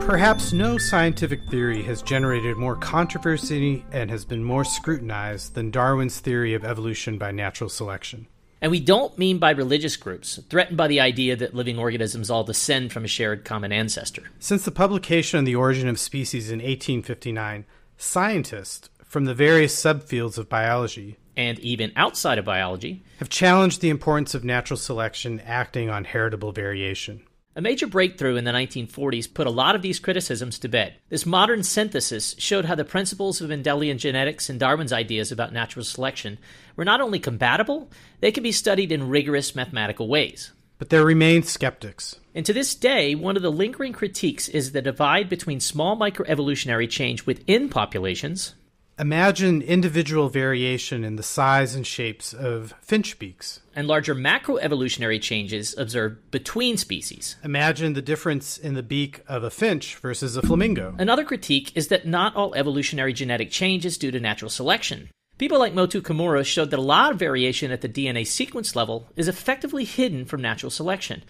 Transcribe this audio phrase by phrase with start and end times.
[0.00, 6.20] Perhaps no scientific theory has generated more controversy and has been more scrutinized than Darwin's
[6.20, 8.26] theory of evolution by natural selection.
[8.62, 12.44] And we don't mean by religious groups, threatened by the idea that living organisms all
[12.44, 14.22] descend from a shared common ancestor.
[14.38, 17.64] Since the publication on the origin of species in 1859,
[17.98, 23.90] scientists from the various subfields of biology and even outside of biology have challenged the
[23.90, 27.22] importance of natural selection acting on heritable variation.
[27.54, 30.96] A major breakthrough in the 1940s put a lot of these criticisms to bed.
[31.08, 35.82] This modern synthesis showed how the principles of Mendelian genetics and Darwin's ideas about natural
[35.82, 36.38] selection
[36.76, 40.52] were not only compatible, they could be studied in rigorous mathematical ways.
[40.78, 42.20] But there remain skeptics.
[42.34, 46.90] And to this day, one of the lingering critiques is the divide between small microevolutionary
[46.90, 48.54] change within populations
[48.98, 53.60] Imagine individual variation in the size and shapes of finch beaks.
[53.74, 57.36] and larger macroevolutionary changes observed between species.
[57.44, 60.94] Imagine the difference in the beak of a finch versus a flamingo.
[60.98, 65.10] Another critique is that not all evolutionary genetic change is due to natural selection.
[65.36, 69.10] People like Motoo Kimura showed that a lot of variation at the DNA sequence level
[69.14, 71.22] is effectively hidden from natural selection.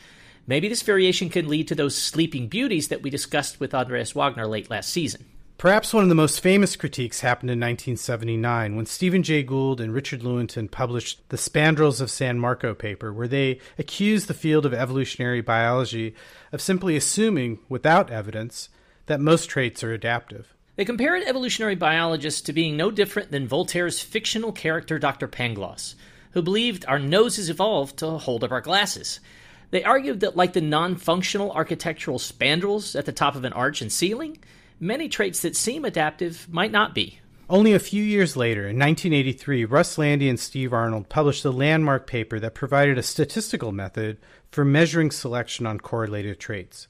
[0.47, 4.47] Maybe this variation can lead to those sleeping beauties that we discussed with Andreas Wagner
[4.47, 5.25] late last season.
[5.59, 9.94] Perhaps one of the most famous critiques happened in 1979 when Stephen Jay Gould and
[9.94, 14.75] Richard Lewontin published the Spandrels of San Marco paper, where they accused the field of
[14.75, 16.15] evolutionary biology
[16.53, 18.69] of simply assuming, without evidence,
[19.06, 20.55] that most traits are adaptive.
[20.77, 25.27] They compared evolutionary biologists to being no different than Voltaire's fictional character Dr.
[25.27, 25.95] Pangloss,
[26.33, 29.21] who believed our noses evolved to hold up our glasses.
[29.71, 33.81] They argued that, like the non functional architectural spandrels at the top of an arch
[33.81, 34.37] and ceiling,
[34.81, 37.20] many traits that seem adaptive might not be.
[37.48, 42.06] Only a few years later, in 1983, Russ Lande and Steve Arnold published a landmark
[42.06, 44.19] paper that provided a statistical method
[44.50, 46.88] for measuring selection on correlated traits.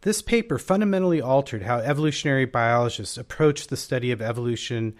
[0.00, 4.94] This paper fundamentally altered how evolutionary biologists approach the study of evolution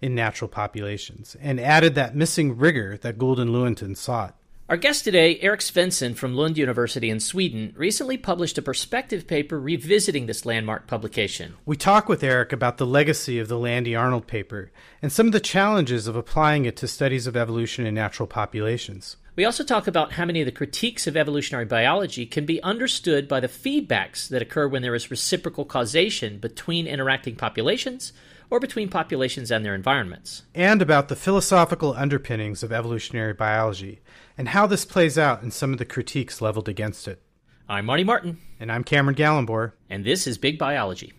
[0.00, 4.36] in natural populations and added that missing rigor that Gould and Lewontin sought.
[4.68, 9.60] Our guest today, Erik Svensson from Lund University in Sweden, recently published a perspective paper
[9.60, 11.56] revisiting this landmark publication.
[11.66, 14.70] We talk with Erik about the legacy of the Lande Arnold paper
[15.02, 19.16] and some of the challenges of applying it to studies of evolution in natural populations.
[19.34, 23.26] We also talk about how many of the critiques of evolutionary biology can be understood
[23.26, 28.12] by the feedbacks that occur when there is reciprocal causation between interacting populations
[28.48, 30.42] or between populations and their environments.
[30.54, 34.00] and about the philosophical underpinnings of evolutionary biology
[34.38, 37.22] and how this plays out in some of the critiques leveled against it.
[37.68, 39.72] I'm Marty Martin, And I'm Cameron Ghalambor.
[39.88, 41.12] and this is Big Biology.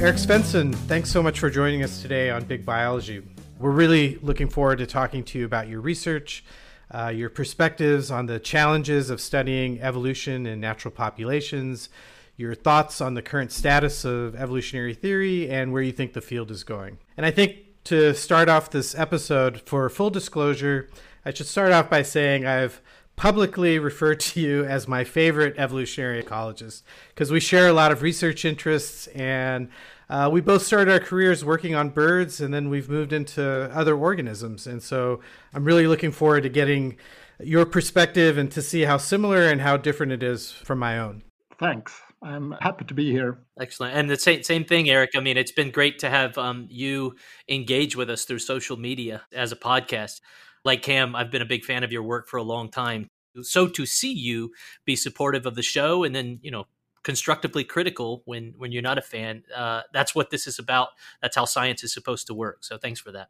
[0.00, 3.22] Erik Svensson, thanks so much for joining us today on Big Biology.
[3.58, 6.42] We're really looking forward to talking to you about your research,
[6.90, 11.88] uh, your perspectives on the challenges of studying evolution in natural populations,
[12.36, 16.50] your thoughts on the current status of evolutionary theory, and where you think the field
[16.50, 16.98] is going.
[17.16, 20.88] And I think to start off this episode, for full disclosure,
[21.24, 22.80] I should start off by saying I've
[23.16, 28.02] publicly referred to you as my favorite evolutionary ecologist because we share a lot of
[28.02, 29.68] research interests and
[30.10, 33.42] uh, we both started our careers working on birds and then we've moved into
[33.72, 34.66] other organisms.
[34.66, 35.20] And so
[35.54, 36.96] I'm really looking forward to getting
[37.38, 41.22] your perspective and to see how similar and how different it is from my own.
[41.60, 41.98] Thanks.
[42.22, 43.38] I'm happy to be here.
[43.60, 43.96] Excellent.
[43.96, 45.10] And the same, same thing, Erik.
[45.16, 47.14] I mean, it's been great to have um, you
[47.48, 50.20] engage with us through social media as a podcast.
[50.64, 53.08] Like Cam, I've been a big fan of your work for a long time.
[53.42, 54.50] So to see you
[54.84, 56.66] be supportive of the show and then, you know,
[57.02, 60.88] constructively critical when when you're not a fan, uh, that's what this is about.
[61.22, 62.64] That's how science is supposed to work.
[62.64, 63.28] So thanks for that.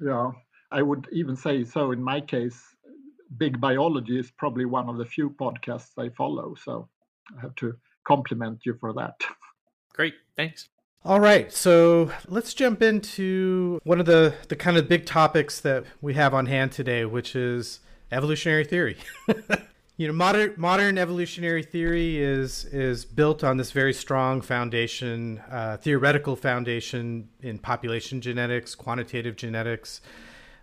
[0.00, 0.30] Yeah,
[0.70, 2.60] I would even say so in my case.
[3.38, 6.54] Big Biology is probably one of the few podcasts I follow.
[6.54, 6.88] So
[7.34, 7.74] I have to
[8.04, 9.14] compliment you for that.
[9.94, 10.14] Great.
[10.36, 10.68] Thanks.
[11.04, 15.84] All right, so let's jump into one of the, the kind of big topics that
[16.00, 17.80] we have on hand today, which is
[18.12, 18.96] evolutionary theory.
[19.96, 25.76] you know, modern modern evolutionary theory is is built on this very strong foundation, uh,
[25.76, 30.00] theoretical foundation in population genetics, quantitative genetics,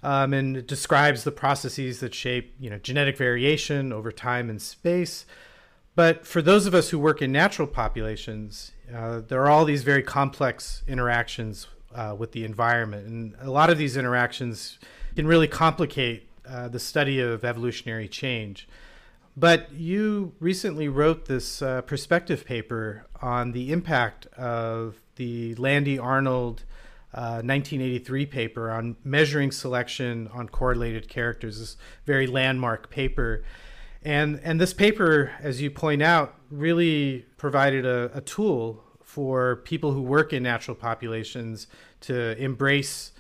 [0.02, 4.62] um, and it describes the processes that shape you know genetic variation over time and
[4.62, 5.26] space.
[5.96, 9.84] But for those of us who work in natural populations, uh, there are all these
[9.84, 14.80] very complex interactions uh, with the environment, and a lot of these interactions
[15.16, 18.68] can really complicate uh, the study of evolutionary change.
[19.40, 26.66] But you recently wrote this uh, perspective paper on the impact of the Lande Arnold
[27.14, 33.46] 1983 uh, paper on measuring selection on correlated characters, this very landmark paper.
[34.04, 39.94] And, and this paper, as you point out, really provided a, a tool for people
[39.94, 41.68] who work in natural populations
[42.02, 43.14] to embrace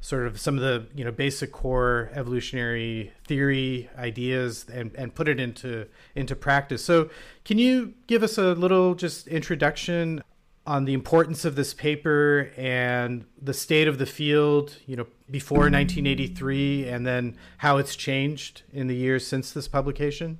[0.00, 5.28] sort of some of the you know basic core evolutionary theory ideas and, and put
[5.28, 6.84] it into into practice.
[6.84, 7.10] So
[7.44, 10.22] can you give us a little just introduction
[10.66, 15.58] on the importance of this paper and the state of the field, you know, before
[15.58, 20.38] 1983 and then how it's changed in the years since this publication?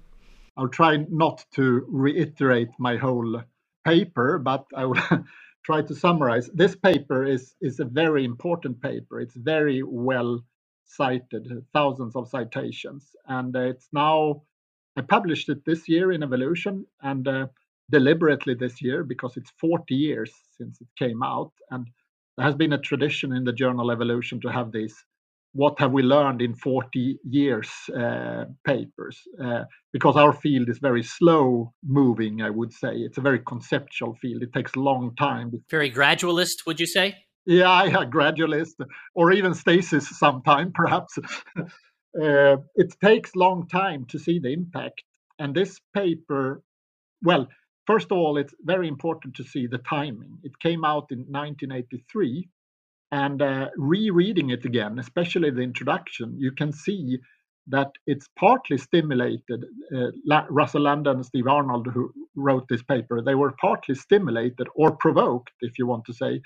[0.56, 3.42] I'll try not to reiterate my whole
[3.84, 5.24] paper, but I will
[5.66, 6.48] try to summarize.
[6.54, 9.20] This paper is, is a very important paper.
[9.20, 10.40] It's very well
[10.84, 13.04] cited, thousands of citations.
[13.26, 14.42] And uh, it's now,
[14.96, 17.46] I published it this year in Evolution and uh,
[17.90, 21.50] deliberately this year because it's 40 years since it came out.
[21.72, 21.88] And
[22.36, 24.94] there has been a tradition in the journal Evolution to have these
[25.56, 29.18] what have we learned in 40 years uh, papers?
[29.42, 32.92] Uh, because our field is very slow moving i would say.
[32.96, 34.42] It's a very conceptual field.
[34.42, 37.16] It takes a long time very gradualist would you say?
[37.46, 38.76] Yeah yeah gradualist
[39.14, 41.18] or even stasis sometime perhaps.
[41.58, 45.02] Uh, it takes long time to see the impact
[45.38, 46.62] and this paper
[47.22, 47.46] well
[47.86, 50.38] first of all it's very important to see the timing.
[50.42, 52.48] It came out in 1983
[53.12, 57.18] and uh, rereading it again, especially the introduction, you can see
[57.68, 59.64] that it's partly stimulated.
[59.94, 64.96] Uh, Russell Lande and Steve Arnold, who wrote this paper, they were partly stimulated or
[64.96, 66.40] provoked, if you want to say,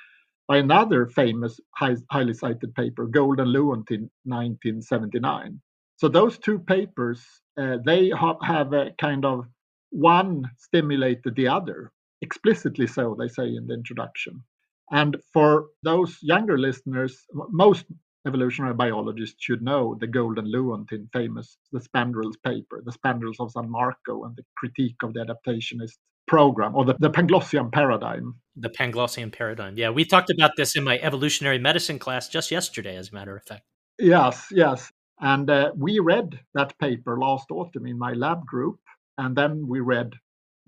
[0.49, 5.61] by another famous, high, highly cited paper, Gould and Lewontin in 1979.
[5.97, 7.23] So those two papers,
[7.59, 9.47] uh, they ha- have a kind of
[9.91, 11.93] one stimulated the other,
[12.23, 14.43] explicitly so, they say in the introduction.
[14.91, 17.87] And for those younger listeners, most
[18.27, 23.53] evolutionary biologists should know the Gould and Lewontin famous the Spandrels paper, the Spandrels of
[23.53, 28.35] San Marco, and the critique of the adaptationist program or the, the Panglossian paradigm.
[28.57, 29.77] The Panglossian paradigm.
[29.77, 33.37] Yeah, we talked about this in my evolutionary medicine class just yesterday, as a matter
[33.37, 33.63] of fact.
[33.99, 34.93] Yes, yes.
[35.21, 38.79] And uh, we read that paper last autumn in my lab group.
[39.19, 40.15] And then we read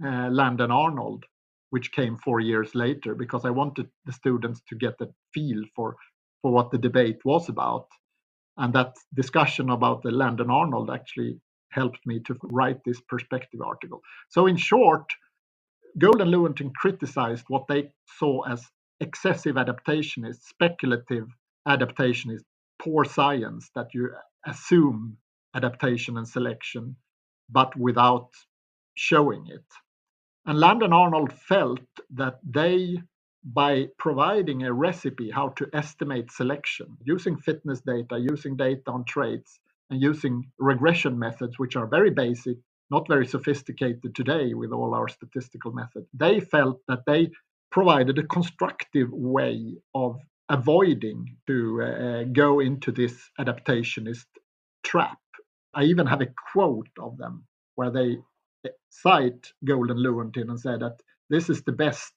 [0.05, 1.25] uh, Lande and Arnold
[1.73, 5.97] which came four years later because I wanted the students to get a feel for
[6.43, 7.89] for what the debate was about.
[8.59, 13.61] And that discussion about the Lande and Arnold actually helped me to write this perspective
[13.63, 14.03] article.
[14.29, 15.07] So in short,
[15.99, 18.63] Gould and Lewontin criticized what they saw as
[19.01, 21.29] excessive adaptationist, speculative
[21.67, 22.45] adaptationist,
[22.83, 24.11] poor science that you
[24.47, 25.17] assume
[25.55, 26.97] adaptation and selection,
[27.51, 28.29] but without
[28.95, 29.65] showing it.
[30.47, 31.81] And Lande and Arnold felt
[32.11, 32.99] that they,
[33.45, 39.61] by providing a recipe how to estimate selection using fitness data, using data on traits,
[39.91, 42.57] and using regression methods, which are very basic,
[42.91, 47.31] not very sophisticated today with all our statistical methods, they felt that they
[47.71, 50.19] provided a constructive way of
[50.49, 54.27] avoiding to uh, go into this adaptationist
[54.83, 55.19] trap.
[55.75, 57.45] I even have a quote of them
[57.77, 58.19] where they
[58.91, 61.01] cite Gould and Lewontin and say that
[61.31, 62.13] this is the best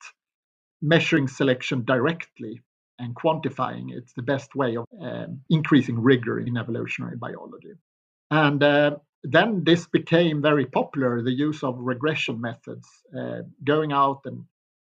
[0.81, 2.61] measuring selection directly
[2.99, 7.73] and quantifying it's the best way of um, increasing rigor in evolutionary biology.
[8.31, 12.87] And uh, then this became very popular the use of regression methods,
[13.17, 14.43] uh, going out and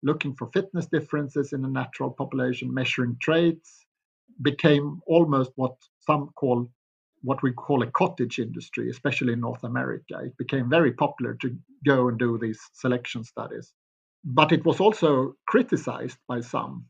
[0.03, 3.87] looking for fitness differences in a natural population, measuring traits,
[4.41, 6.69] became almost what some call
[7.23, 10.21] what we call a cottage industry, especially in North America.
[10.25, 13.73] It became very popular to go and do these selection studies.
[14.25, 16.87] But it was also criticized by some.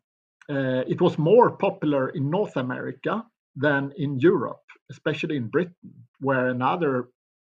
[0.50, 3.24] Uh, it was more popular in North America
[3.56, 7.08] than in Europe, especially in Britain, where another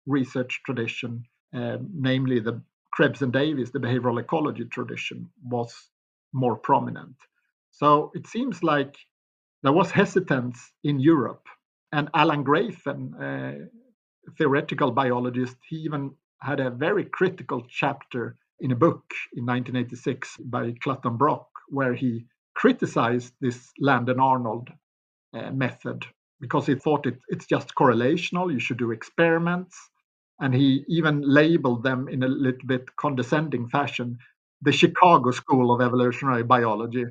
[0.07, 1.23] research tradition,
[1.55, 5.73] uh, namely the Krebs and Davies, the behavioral ecology tradition, was
[6.33, 7.17] more prominent.
[7.71, 8.97] So it seems like
[9.63, 11.47] there was hesitance in Europe.
[11.93, 12.45] And Alan
[13.21, 13.55] a
[14.39, 19.05] theoretical biologist, he even had a very critical chapter in a book
[19.35, 24.71] in 1986 by Clutton Brock, where he criticized this Lande and Arnold
[25.35, 26.07] uh, method
[26.41, 29.77] because he thought it, it's just correlational, you should do experiments.
[30.41, 34.19] And he even labeled them in a little bit condescending fashion
[34.63, 37.05] the Chicago School of Evolutionary Biology,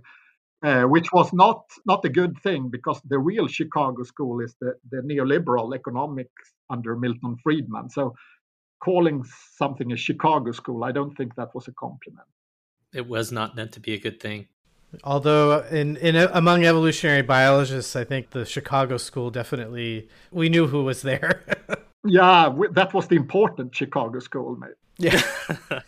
[0.63, 4.73] uh, which was not not a good thing because the real Chicago school is the,
[4.91, 7.89] the neoliberal economics under Milton Friedman.
[7.89, 8.13] So
[8.83, 9.23] calling
[9.55, 12.27] something a Chicago school, I don't think that was a compliment.
[12.93, 14.47] It was not meant to be a good thing.
[15.03, 20.83] Although in in among evolutionary biologists, I think the Chicago school definitely we knew who
[20.83, 21.43] was there.
[22.05, 24.75] yeah, that was the important Chicago school, mate.
[24.97, 25.21] Yeah.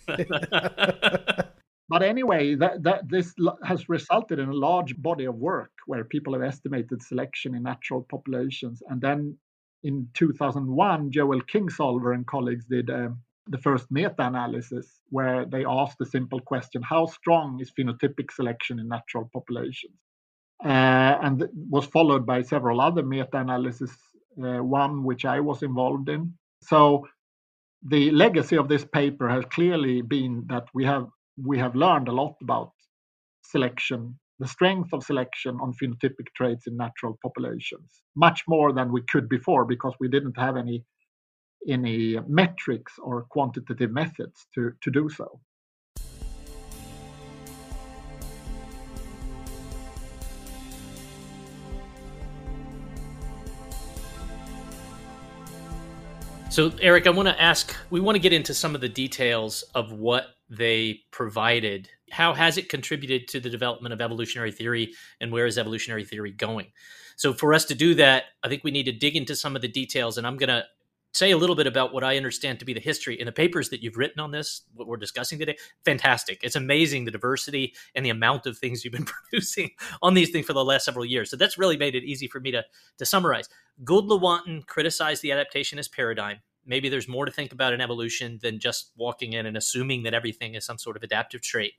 [1.91, 6.31] But anyway, that, that this has resulted in a large body of work where people
[6.31, 8.81] have estimated selection in natural populations.
[8.87, 9.37] And then
[9.83, 13.09] in 2001, Joel Kingsolver and colleagues did uh,
[13.47, 18.87] the first meta-analysis where they asked the simple question: How strong is phenotypic selection in
[18.87, 19.99] natural populations?
[20.63, 23.91] Uh, and was followed by several other meta-analyses,
[24.41, 26.35] uh, one which I was involved in.
[26.61, 27.05] So
[27.85, 31.07] the legacy of this paper has clearly been that we have
[31.37, 32.71] we have learned a lot about
[33.43, 39.01] selection, the strength of selection on phenotypic traits in natural populations, much more than we
[39.09, 40.83] could before because we didn't have any
[41.69, 45.39] any metrics or quantitative methods to, to do so.
[56.49, 59.63] So, Erik, I want to ask, we want to get into some of the details
[59.73, 61.89] of what they provided.
[62.11, 66.31] How has it contributed to the development of evolutionary theory, and where is evolutionary theory
[66.31, 66.67] going?
[67.15, 69.61] So, for us to do that, I think we need to dig into some of
[69.61, 70.65] the details, and I'm going to
[71.13, 73.69] say a little bit about what I understand to be the history in the papers
[73.69, 75.57] that you've written on this, what we're discussing today.
[75.83, 76.39] Fantastic.
[76.41, 80.45] It's amazing the diversity and the amount of things you've been producing on these things
[80.45, 81.29] for the last several years.
[81.29, 82.63] So that's really made it easy for me to,
[82.97, 83.49] to summarize.
[83.83, 86.37] Gould Lewontin criticized the adaptationist paradigm.
[86.65, 90.13] Maybe there's more to think about in evolution than just walking in and assuming that
[90.13, 91.73] everything is some sort of adaptive trait.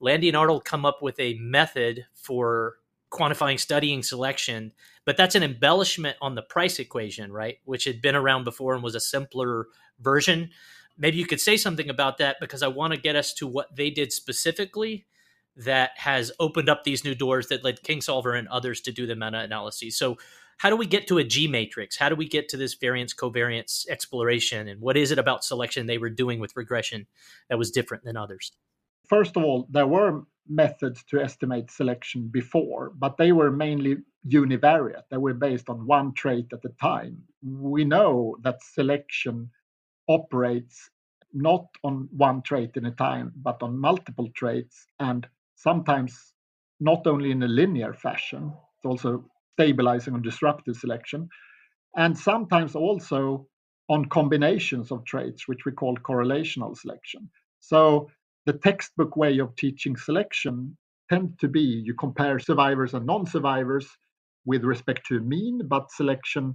[0.00, 2.76] Lande and Arnold come up with a method for
[3.12, 4.72] quantifying studying selection
[5.04, 8.82] but that's an embellishment on the price equation right which had been around before and
[8.82, 9.66] was a simpler
[10.00, 10.48] version
[10.96, 13.76] maybe you could say something about that because i want to get us to what
[13.76, 15.04] they did specifically
[15.54, 19.14] that has opened up these new doors that led kingsolver and others to do the
[19.14, 20.16] meta-analyses so
[20.62, 23.12] how do we get to a g matrix how do we get to this variance
[23.14, 27.06] covariance exploration and what is it about selection they were doing with regression
[27.48, 28.52] that was different than others
[29.08, 33.96] first of all there were methods to estimate selection before, but they were mainly
[34.28, 35.04] univariate.
[35.10, 37.22] They were based on one trait at a time.
[37.42, 39.50] We know that selection
[40.08, 40.90] operates
[41.32, 46.34] not on one trait in a time, but on multiple traits, and sometimes
[46.80, 51.28] not only in a linear fashion, it's also stabilizing on disruptive selection,
[51.96, 53.46] and sometimes also
[53.88, 57.28] on combinations of traits, which we call correlational selection.
[57.60, 58.08] So
[58.46, 60.76] the textbook way of teaching selection
[61.10, 63.88] tend to be you compare survivors and non-survivors
[64.44, 66.54] with respect to mean, but selection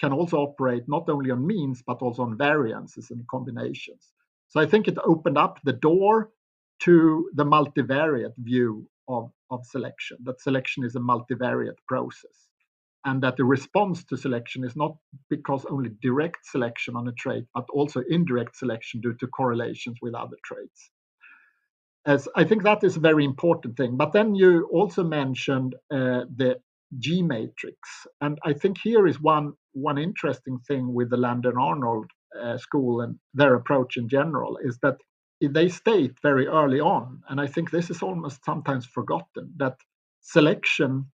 [0.00, 4.12] can also operate not only on means but also on variances and combinations.
[4.48, 6.30] So I think it opened up the door
[6.80, 12.48] to the multivariate view of, of selection, that selection is a multivariate process.
[13.04, 14.96] And that the response to selection is not
[15.30, 20.14] because only direct selection on a trait, but also indirect selection due to correlations with
[20.14, 20.90] other traits.
[22.04, 23.96] As I think that is a very important thing.
[23.96, 26.56] But then you also mentioned uh, the
[26.98, 27.78] G matrix,
[28.20, 32.06] and I think here is one one interesting thing with the Lande and Arnold
[32.40, 34.96] uh, school and their approach in general is that
[35.40, 39.76] they state very early on, and I think this is almost sometimes forgotten that
[40.22, 41.06] selection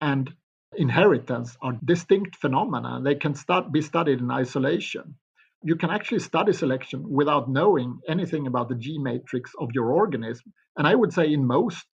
[0.00, 0.32] and
[0.76, 3.00] inheritance are distinct phenomena.
[3.02, 5.16] They can start, be studied in isolation
[5.62, 10.52] you can actually study selection without knowing anything about the G matrix of your organism.
[10.76, 11.86] And I would say in most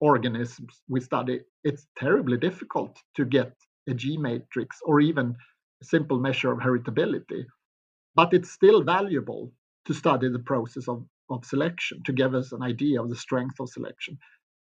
[0.00, 3.52] organisms we study, it's terribly difficult to get
[3.88, 5.36] a G matrix or even
[5.82, 7.44] a simple measure of heritability,
[8.14, 9.52] but it's still valuable
[9.86, 13.60] to study the process of, of selection to give us an idea of the strength
[13.60, 14.18] of selection.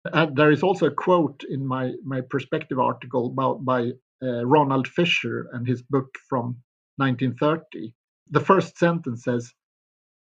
[0.05, 3.91] And there is also a quote in my, my perspective article about, by
[4.21, 6.57] uh, Ronald Fisher and his book from
[6.97, 7.93] 1930.
[8.31, 9.53] The first sentence says,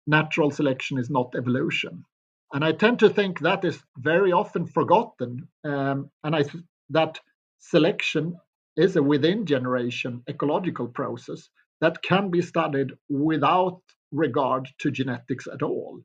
[0.08, 2.05] Natural selection is not evolution.
[2.53, 5.48] And I tend to think that is very often forgotten.
[5.63, 7.20] Um, and I th- that
[7.60, 8.38] selection
[8.77, 11.50] is a within generation ecological process
[11.82, 16.01] that can be studied without regard to genetics at all.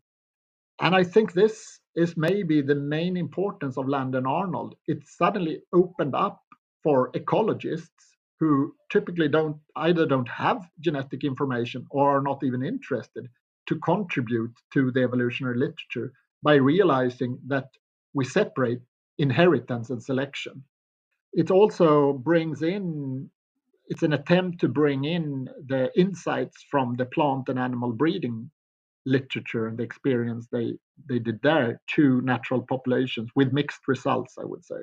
[0.81, 4.77] And I think this is maybe the main importance of Lande and Arnold.
[4.87, 6.43] It suddenly opened up
[6.83, 13.29] for ecologists who typically don't either don't have genetic information or are not even interested
[13.67, 17.69] to contribute to the evolutionary literature by realizing that
[18.15, 18.81] we separate
[19.19, 20.65] inheritance and selection.
[21.35, 23.31] It also brings in
[23.89, 28.51] it's an attempt to bring in the insights from the plant and animal breeding
[29.07, 30.75] literature and the experience they
[31.09, 34.77] they did there to natural populations with mixed results i would say.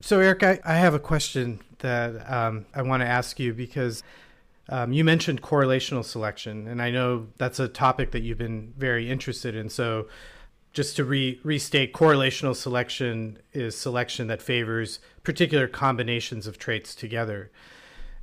[0.00, 4.02] So erik i, I have a question that um, i want to ask you because
[4.70, 9.10] um, you mentioned correlational selection and i know that's a topic that you've been very
[9.10, 9.68] interested in.
[9.68, 10.08] So
[10.74, 17.50] just to re- restate correlational selection is selection that favors particular combinations of traits together.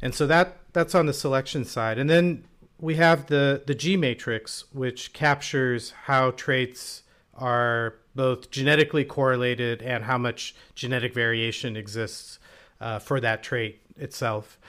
[0.01, 1.97] And so that that's on the selection side.
[1.97, 2.43] And then
[2.81, 7.03] we have the the G matrix, which captures how traits
[7.35, 12.39] are both genetically correlated and how much genetic variation exists
[12.81, 14.59] uh, for that trait itself.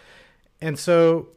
[0.61, 1.29] And so,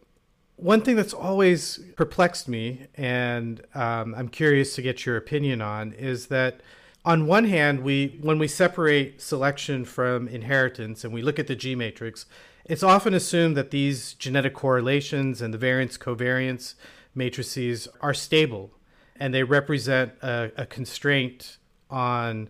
[0.58, 5.94] one thing that's always perplexed me, and um, I'm curious to get your opinion on,
[5.94, 6.62] is that
[7.06, 11.56] on one hand, we when we separate selection from inheritance and we look at the
[11.56, 12.26] G matrix,
[12.66, 16.76] it's often assumed that these genetic correlations and the variance covariance
[17.14, 18.72] matrices are stable
[19.16, 21.58] and they represent a, a constraint
[21.90, 22.50] on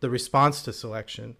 [0.00, 1.36] the response to selection.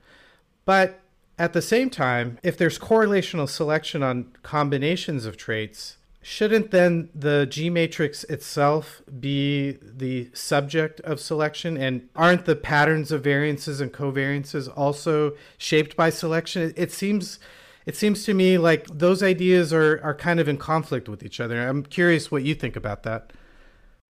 [0.65, 1.01] But
[1.39, 7.47] at the same time, if there's correlational selection on combinations of traits, shouldn't then the
[7.49, 11.77] G matrix itself be the subject of selection?
[11.77, 16.73] And aren't the patterns of variances and covariances also shaped by selection?
[16.77, 17.39] It seems
[17.87, 21.41] it seems to me like those ideas are, are kind of in conflict with each
[21.41, 21.67] other.
[21.69, 23.33] I'm curious what you think about that.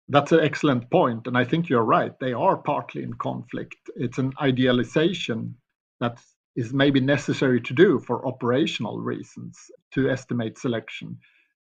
[0.07, 2.17] That's an excellent point, and I think you're right.
[2.19, 3.75] They are partly in conflict.
[3.95, 5.55] It's an idealization
[5.99, 6.19] that
[6.55, 9.57] is maybe necessary to do for operational reasons
[9.93, 11.17] to estimate selection.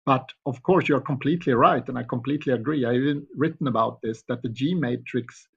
[0.04, 2.84] But of course, you're completely right, and I completely agree.
[2.84, 5.48] I've written about this that the G matrix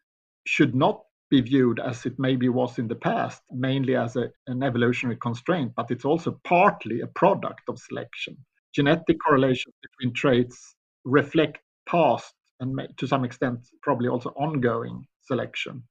[0.46, 4.64] should not be viewed as it maybe was in the past, mainly as a, an
[4.64, 8.38] evolutionary constraint, but it's also partly a product of selection.
[8.74, 15.84] Genetic correlations between traits reflect past and to some extent probably also ongoing selection.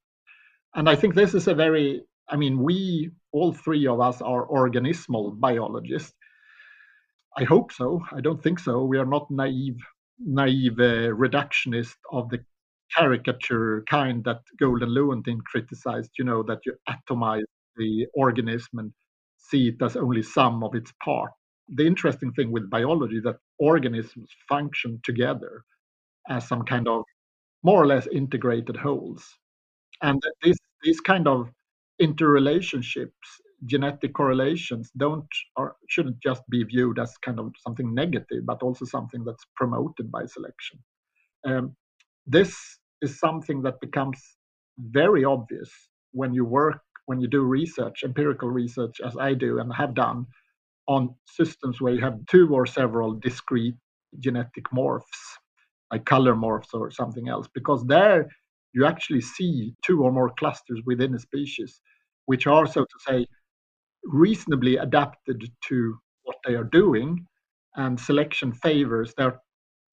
[0.75, 4.47] And I think this is a very, I mean, we, all three of us, are
[4.47, 6.15] organismal biologists.
[7.37, 8.03] I hope so.
[8.13, 8.85] I don't think so.
[8.85, 9.79] We are not naive,
[10.19, 12.41] naive uh, reductionist of the
[12.97, 17.45] caricature kind that Gould and Lewontin criticized, you know, that you atomize
[17.77, 18.93] the organism and
[19.37, 21.31] see it as only some of its part.
[21.69, 25.63] The interesting thing with biology that organisms function together
[26.29, 27.05] as some kind of
[27.63, 29.25] more or less integrated wholes.
[30.03, 31.51] And these these kind of
[32.01, 33.11] interrelationships,
[33.67, 38.85] genetic correlations, don't or shouldn't just be viewed as kind of something negative, but also
[38.85, 40.79] something that's promoted by selection.
[41.45, 41.77] Um,
[42.29, 42.55] this
[43.03, 44.21] is something that becomes
[44.79, 45.71] very obvious
[46.13, 50.27] when you work, when you do research, empirical research, as I do and have done,
[50.87, 53.77] on systems where you have two or several discrete
[54.21, 55.03] genetic morphs,
[55.91, 58.29] like color morphs or something else, because there
[58.75, 61.81] you actually see two or more clusters within a species,
[62.27, 63.27] which are, so to say,
[64.05, 67.27] reasonably adapted to what they are doing,
[67.77, 69.41] and selection favors their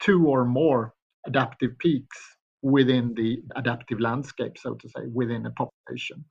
[0.02, 0.95] two or more
[1.26, 2.18] adaptive peaks
[2.62, 6.26] within the adaptive landscape, so to say, within a population.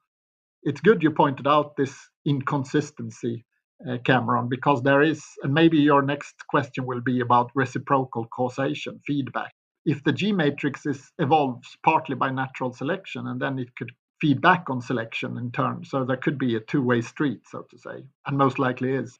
[0.65, 1.95] It's good you pointed out this
[2.27, 3.45] inconsistency,
[3.89, 9.01] uh, Cameron, because there is, and maybe your next question will be about reciprocal causation,
[9.07, 9.53] feedback.
[9.85, 14.41] If the G matrix is evolves partly by natural selection, and then it could feed
[14.41, 15.85] back on selection in turn.
[15.85, 19.19] So there could be a two-way street, so to say, and most likely is.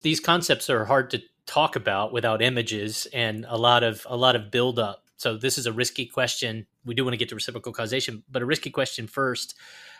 [0.00, 4.36] These concepts are hard to talk about without images and a lot of a lot
[4.36, 6.66] of build up so this is a risky question.
[6.84, 9.54] We do want to get to reciprocal causation, but a risky question first.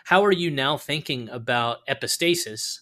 [0.05, 2.79] How are you now thinking about epistasis?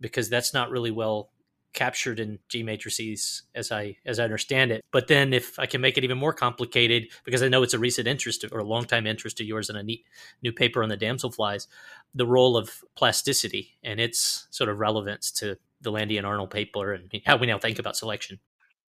[0.00, 1.30] Because that's not really well
[1.72, 4.84] captured in G matrices as I as I understand it.
[4.92, 7.78] But then if I can make it even more complicated, because I know it's a
[7.78, 10.04] recent interest or a long time interest of yours and a neat
[10.42, 11.66] new paper on the damselflies,
[12.14, 16.92] the role of plasticity and its sort of relevance to the Lande and Arnold paper
[16.92, 18.38] and how we now think about selection.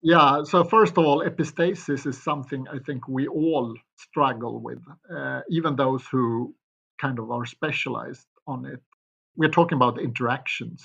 [0.05, 5.41] Yeah, so first of all, epistasis is something I think we all struggle with, uh,
[5.49, 6.55] even those who
[7.01, 8.83] kind of are specialized on it.
[9.35, 10.85] We're talking about interactions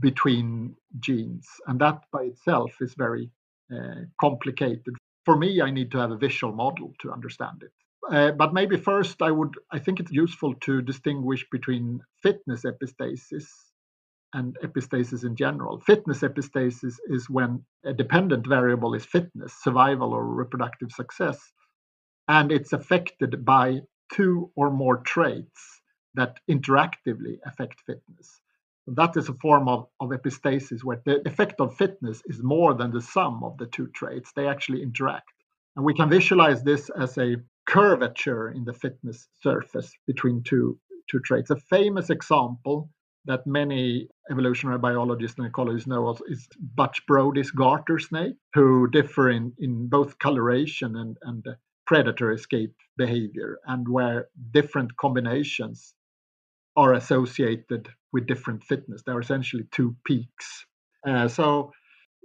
[0.00, 3.30] between genes, and that by itself is very
[3.70, 4.94] uh, complicated.
[5.26, 7.72] For me, I need to have a visual model to understand it.
[8.10, 13.46] Uh, but maybe first, I would I think it's useful to distinguish between fitness epistasis
[14.34, 15.80] and epistasis in general.
[15.80, 21.38] Fitness epistasis is when a dependent variable is fitness, survival, or reproductive success,
[22.28, 23.80] and it's affected by
[24.12, 25.80] two or more traits
[26.14, 28.40] that interactively affect fitness.
[28.86, 32.90] That is a form of, of epistasis where the effect of fitness is more than
[32.90, 34.32] the sum of the two traits.
[34.32, 35.32] They actually interact.
[35.76, 40.78] And we can visualize this as a curvature in the fitness surface between two,
[41.10, 41.50] two traits.
[41.50, 42.90] A famous example
[43.26, 49.52] that many evolutionary biologists and ecologists know is Butch Brodie's garter snake, who differ in,
[49.58, 51.46] in both coloration and, and
[51.86, 55.94] predator escape behavior, and where different combinations
[56.76, 59.02] are associated with different fitness.
[59.02, 60.66] There are essentially two peaks.
[61.06, 61.72] Uh, so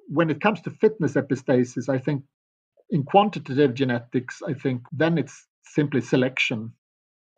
[0.08, 2.24] when it comes to fitness epistasis, I think
[2.90, 6.74] in quantitative genetics, I think then it's simply selection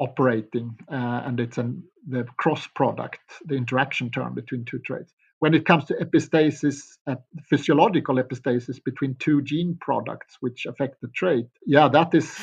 [0.02, 5.14] operating, uh, and it's an, the cross product, the interaction term between two traits.
[5.40, 7.16] When it comes to epistasis, uh,
[7.48, 12.36] physiological epistasis between two gene products which affect the trait, yeah, that is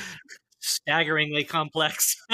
[0.61, 2.16] staggeringly complex.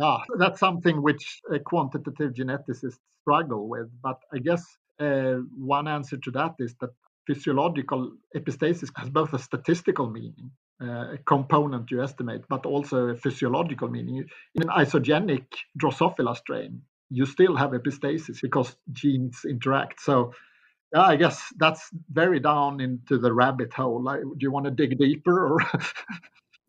[0.00, 3.88] yeah, that's something which uh, quantitative geneticists struggle with.
[4.02, 4.64] But I guess
[5.00, 6.90] uh, one answer to that is that
[7.26, 10.50] physiological epistasis has both a statistical meaning,
[10.82, 14.24] uh, component you estimate, but also a physiological meaning.
[14.54, 15.46] In an isogenic
[15.82, 20.00] Drosophila strain, you still have epistasis because genes interact.
[20.00, 20.32] So,
[20.94, 24.02] yeah, I guess that's very down into the rabbit hole.
[24.02, 25.58] Like, do you want to dig deeper, or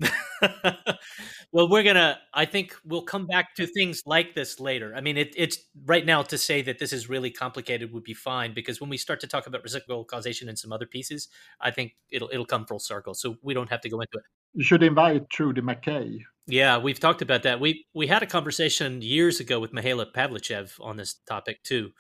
[1.52, 2.20] well, we're gonna.
[2.34, 4.94] I think we'll come back to things like this later.
[4.96, 8.14] I mean, it, it's right now to say that this is really complicated would be
[8.14, 11.28] fine because when we start to talk about reciprocal causation and some other pieces,
[11.60, 13.14] I think it'll it'll come full circle.
[13.14, 14.24] So we don't have to go into it.
[14.54, 16.26] You should invite Trudy Mackay.
[16.48, 17.60] Yeah, we've talked about that.
[17.60, 21.92] We we had a conversation years ago with Mihaela Pavličev on this topic too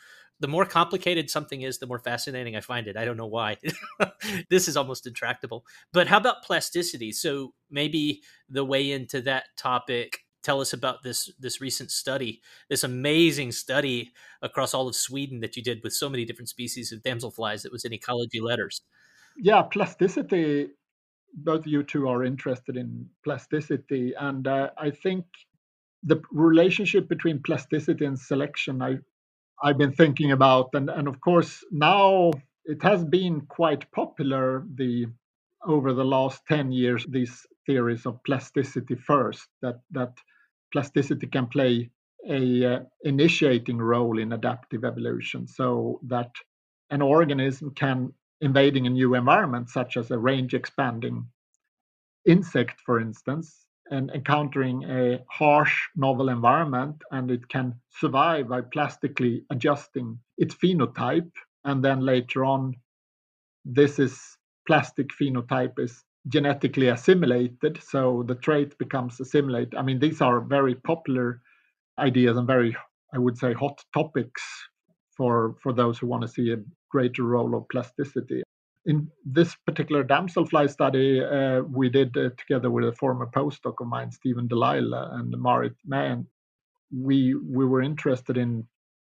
[0.41, 2.97] the more complicated something is, the more fascinating I find it.
[2.97, 3.57] I don't know why.
[4.49, 5.63] this is almost intractable.
[5.93, 7.11] But how about plasticity?
[7.11, 10.17] So maybe the way into that topic.
[10.43, 15.55] Tell us about this this recent study, this amazing study across all of Sweden that
[15.55, 18.81] you did with so many different species of damselflies that was in Ecology Letters.
[19.37, 20.69] Yeah, plasticity.
[21.35, 25.25] Both of you two are interested in plasticity, and uh, I think
[26.03, 28.97] the relationship between plasticity and selection I
[29.63, 32.31] I've been thinking about, and and of course now
[32.65, 35.07] it has been quite popular the
[35.65, 40.13] over the last 10 years these theories of plasticity first that that
[40.73, 41.89] plasticity can play
[42.27, 46.31] a uh, initiating role in adaptive evolution so that
[46.89, 51.25] an organism can invading a new environment such as a range expanding
[52.25, 59.43] insect for instance and encountering a harsh novel environment and it can survive by plastically
[59.51, 61.29] adjusting its phenotype.
[61.65, 62.75] And then later on
[63.65, 70.21] this is plastic phenotype is genetically assimilated so the trait becomes assimilated i mean these
[70.21, 71.41] are very popular
[71.97, 72.75] ideas and very
[73.13, 74.43] i would say hot topics
[75.17, 76.57] for for those who want to see a
[76.91, 78.43] greater role of plasticity
[78.85, 83.87] in this particular damselfly study, uh, we did uh, together with a former postdoc of
[83.87, 86.27] mine, Stephen De Lisle and Marit Mann.
[86.91, 88.67] We we were interested in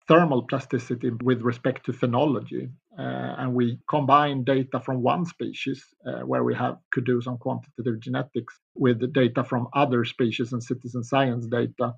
[0.06, 6.20] thermal plasticity with respect to phenology, uh, and we combined data from one species uh,
[6.20, 10.62] where we have could do some quantitative genetics with the data from other species and
[10.62, 11.94] citizen science data,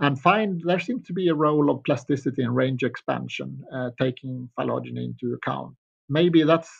[0.00, 4.48] and find there seems to be a role of plasticity and range expansion, uh, taking
[4.56, 5.76] phylogeny into account
[6.08, 6.70] maybe that's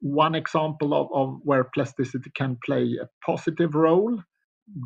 [0.00, 4.18] one example of, of where plasticity can play a positive role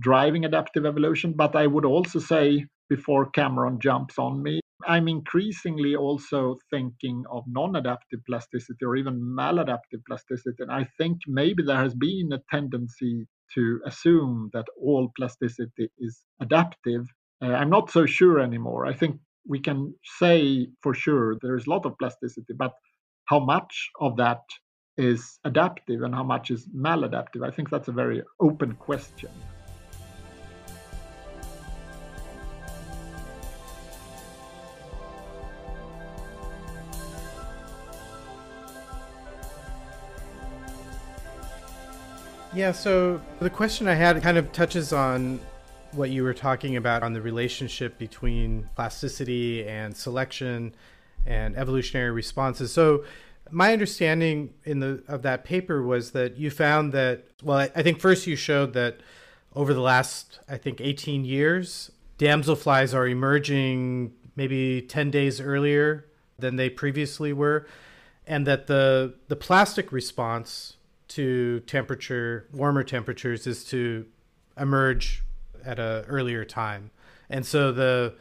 [0.01, 1.33] driving adaptive evolution.
[1.33, 7.45] But I would also say, before Cameron jumps on me, I'm increasingly also thinking of
[7.49, 10.57] non adaptive plasticity or even maladaptive plasticity.
[10.61, 16.23] And I think maybe there has been a tendency to assume that all plasticity is
[16.41, 17.07] adaptive.
[17.43, 18.87] Uh, I'm not so sure anymore.
[18.87, 19.19] I think
[19.49, 22.73] we can say for sure there is a lot of plasticity, but
[23.27, 24.41] how much of that
[24.99, 27.47] is adaptive and how much is maladaptive?
[27.47, 29.31] I think that's a very open question.
[42.55, 45.41] Yeah, so the question I had kind of touches on
[45.93, 50.75] what you were talking about on the relationship between plasticity and selection
[51.27, 52.73] and evolutionary responses.
[52.73, 53.05] So
[53.51, 58.01] my understanding in the of that paper was that you found that well I, think
[58.01, 59.01] first you showed that
[59.55, 66.07] over the last I think 18 years damselflies are emerging maybe 10 days earlier
[66.39, 67.67] than they previously were
[68.27, 70.77] and that the the plastic response
[71.09, 74.07] to temperature, warmer temperatures, is to
[74.59, 75.23] emerge
[75.65, 76.91] at a earlier time.
[77.31, 78.15] And so the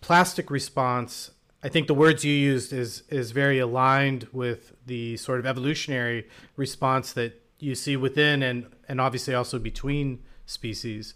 [0.00, 1.30] plastic response,
[1.64, 6.28] I think the words you used is is very aligned with the sort of evolutionary
[6.56, 11.14] response that you see within and and obviously also between species.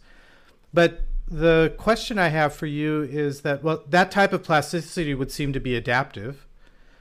[0.72, 5.30] But the question I have for you is that well that type of plasticity would
[5.30, 6.46] seem to be adaptive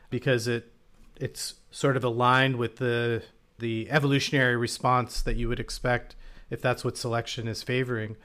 [0.09, 0.73] because it
[1.15, 3.23] it's sort of aligned with the
[3.59, 6.17] the evolutionary response that you would expect
[6.49, 8.17] if that's what selection is favoring.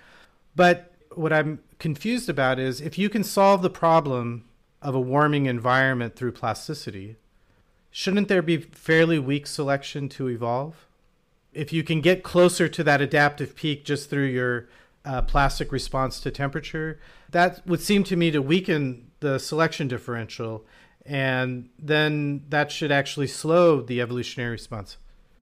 [0.56, 4.46] But what I'm confused about is if you can solve the problem
[4.82, 7.16] of a warming environment through plasticity,
[7.90, 10.86] shouldn't there be fairly weak selection to evolve?
[11.52, 14.68] If you can get closer to that adaptive peak just through your
[15.04, 16.98] uh, plastic response to temperature,
[17.30, 20.64] that would seem to me to weaken the selection differential,
[21.06, 24.96] and then that should actually slow the evolutionary response.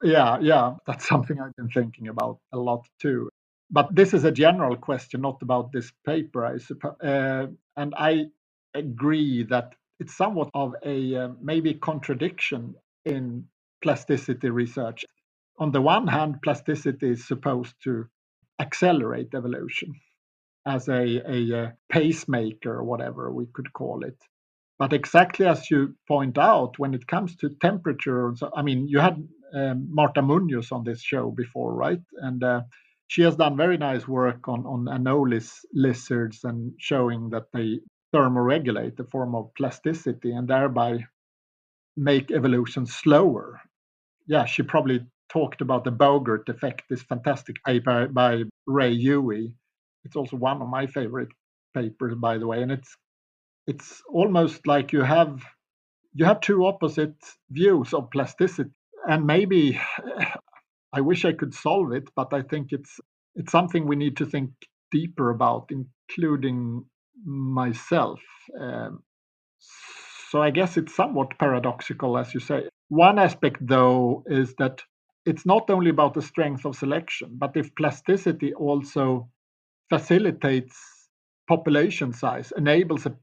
[0.04, 3.30] Yeah, yeah, that's something I've been thinking about a lot too.
[3.70, 6.96] But this is a general question, not about this paper, I suppose.
[7.02, 8.26] Uh, and I
[8.74, 13.46] agree that it's somewhat of a uh, maybe contradiction in
[13.84, 15.06] plasticity research.
[15.60, 18.06] On the one hand, plasticity is supposed to
[18.60, 19.94] accelerate evolution
[20.66, 24.18] as a, a, a pacemaker or whatever we could call it.
[24.80, 29.00] But exactly as you point out, when it comes to temperature, so, I mean, you
[29.00, 32.02] had um, Marta Munoz on this show before, right?
[32.18, 32.62] And uh,
[33.08, 37.80] she has done very nice work on, on anolis lizards and showing that they
[38.14, 41.06] thermoregulate the form of plasticity and thereby
[41.98, 43.62] make evolution slower.
[44.28, 49.54] Yeah, she probably talked about the Bogert effect, this fantastic paper by Ray Huey.
[50.04, 51.30] It's also one of my favorite
[51.74, 52.96] papers, by the way, and it's
[53.68, 55.42] it's almost like you have
[56.14, 57.16] you have two opposite
[57.50, 58.72] views of plasticity
[59.08, 59.80] and maybe
[60.94, 63.00] I wish I could solve it, but I think it's
[63.36, 64.52] it's something we need to think
[64.92, 66.86] deeper about, including
[67.26, 68.20] myself.
[68.60, 69.04] Um,
[70.30, 72.70] so I guess it's somewhat paradoxical, as you say.
[72.90, 74.82] One aspect, though, is that
[75.26, 79.30] it's not only about the strength of selection, but if plasticity also
[79.90, 80.78] facilitates
[81.48, 83.16] population size, enables a,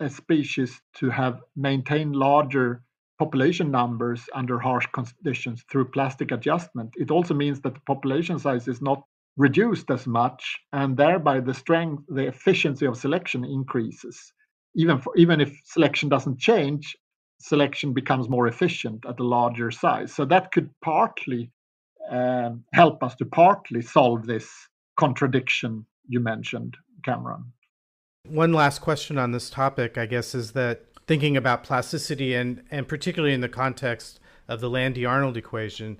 [0.00, 2.82] a species to have maintain larger
[3.18, 8.68] population numbers under harsh conditions through plastic adjustment, it also means that the population size
[8.68, 9.02] is not
[9.36, 14.32] reduced as much, and thereby the strength, the efficiency of selection increases.
[14.74, 16.96] Even for, even if selection doesn't change,
[17.38, 20.14] selection becomes more efficient at a larger size.
[20.14, 21.50] So that could partly
[22.10, 24.48] um, help us to partly solve this
[24.98, 27.52] contradiction you mentioned, Cameron.
[28.28, 32.88] One last question on this topic, I guess, is that thinking about plasticity and, and
[32.88, 34.18] particularly in the context
[34.48, 35.98] of the Lande Arnold equation.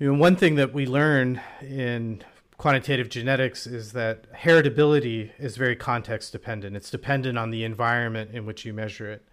[0.00, 2.22] You know, one thing that we learn in
[2.56, 6.76] quantitative genetics is that heritability is very context dependent.
[6.76, 9.24] It's dependent on the environment in which you measure it.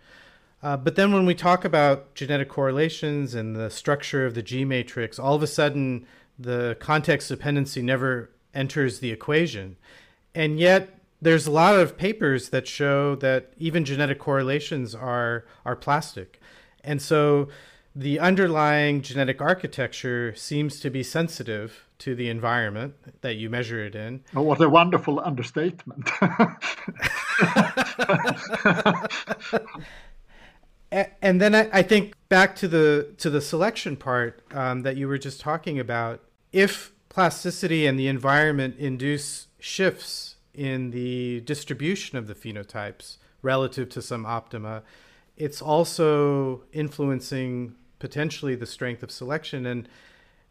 [0.64, 4.66] Uh, but then when we talk about genetic correlations and the structure of the G
[4.66, 6.08] matrix, all of a sudden
[6.40, 9.78] the context dependency never enters the equation.
[10.34, 15.76] And yet there's a lot of papers that show that even genetic correlations are are
[15.76, 16.42] plastic,
[16.84, 17.50] and so
[17.96, 23.96] the underlying genetic architecture seems to be sensitive to the environment that you measure it
[23.96, 24.22] in.
[24.36, 26.10] Oh, what a wonderful understatement.
[30.92, 35.18] and then I, think back to the to the selection part um, that you were
[35.18, 36.22] just talking about.
[36.52, 44.02] If plasticity and the environment induce shifts in the distribution of the phenotypes relative to
[44.02, 44.84] some optima,
[45.38, 49.66] it's also influencing potentially the strength of selection.
[49.66, 49.90] And,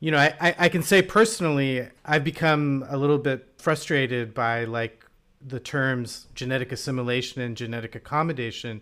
[0.01, 5.07] you know, I, I can say personally, I've become a little bit frustrated by like
[5.41, 8.81] the terms genetic assimilation and genetic accommodation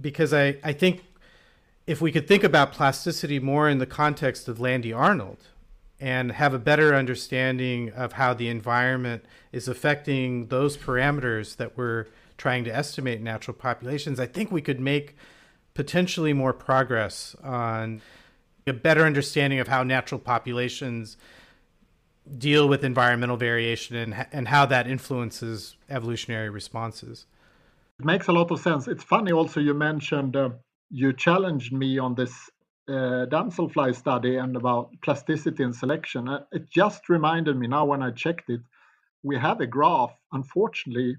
[0.00, 1.04] because I, I think
[1.86, 5.38] if we could think about plasticity more in the context of Lande Arnold
[6.00, 12.06] and have a better understanding of how the environment is affecting those parameters that we're
[12.36, 15.14] trying to estimate natural populations, I think we could make
[15.74, 18.00] potentially more progress on
[18.66, 21.16] a better understanding of how natural populations
[22.38, 27.26] deal with environmental variation and, and how that influences evolutionary responses.
[27.98, 28.86] It makes a lot of sense.
[28.88, 30.50] It's funny also you mentioned uh,
[30.90, 32.32] you challenged me on this
[32.88, 36.28] uh, damselfly study and about plasticity and selection.
[36.28, 38.60] Uh, it just reminded me now when I checked it,
[39.22, 40.12] we have a graph.
[40.32, 41.16] Unfortunately,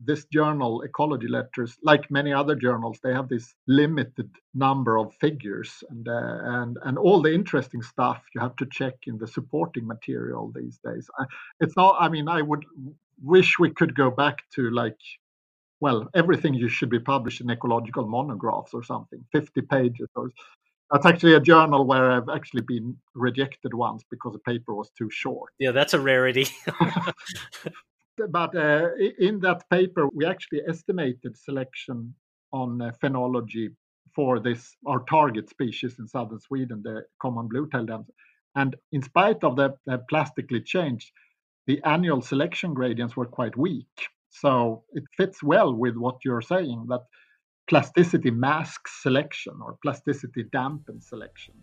[0.00, 5.82] this journal, Ecology Letters, like many other journals, they have this limited number of figures,
[5.90, 9.86] and uh, and and all the interesting stuff you have to check in the supporting
[9.86, 11.08] material these days.
[11.60, 11.96] It's not.
[11.98, 12.64] I mean, I would
[13.22, 14.98] wish we could go back to like,
[15.80, 20.30] well, everything you should be published in ecological monographs or something, fifty pages or.
[20.92, 25.10] That's actually a journal where I've actually been rejected once because the paper was too
[25.10, 25.52] short.
[25.58, 26.46] Yeah, that's a rarity.
[28.30, 32.14] but uh, in that paper, we actually estimated selection
[32.52, 33.68] on uh, phenology
[34.14, 38.14] for this our target species in southern Sweden, the common blue-tailed damsel.
[38.54, 41.10] And in spite of the, the plastically changed,
[41.66, 44.08] the annual selection gradients were quite weak.
[44.30, 47.02] So it fits well with what you're saying that
[47.68, 51.54] plasticity masks selection or plasticity dampens selection.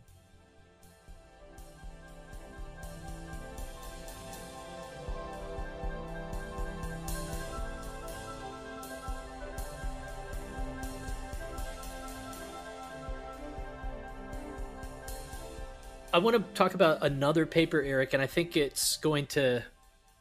[16.14, 19.64] I want to talk about another paper, Erik, and I think it's going to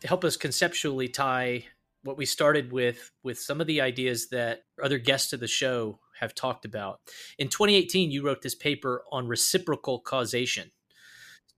[0.05, 1.67] help us conceptually tie
[2.03, 5.99] what we started with with some of the ideas that other guests of the show
[6.19, 7.01] have talked about.
[7.39, 10.71] In 2018, you wrote this paper on reciprocal causation.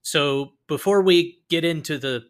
[0.01, 2.25] So before we get into the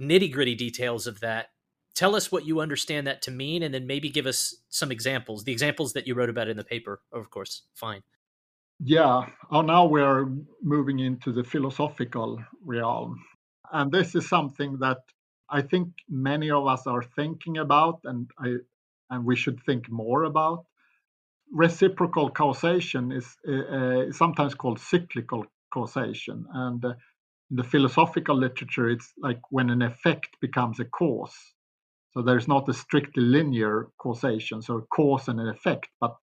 [0.00, 1.48] nitty gritty details of that,
[1.94, 5.44] tell us what you understand that to mean, and then maybe give us some examples.
[5.44, 8.02] The examples that you wrote about in the paper, of course, fine.
[8.82, 10.26] Yeah, oh, now we're
[10.62, 13.22] moving into the philosophical realm.
[13.72, 14.98] And this is something that
[15.50, 18.56] I think many of us are thinking about, and I
[19.10, 20.64] and we should think more about.
[21.52, 26.94] Reciprocal causation is uh, sometimes called cyclical causation, and uh,
[27.50, 31.36] in the philosophical literature, it's like when an effect becomes a cause.
[32.12, 36.16] So there's not a strictly linear causation, so a cause and an effect, but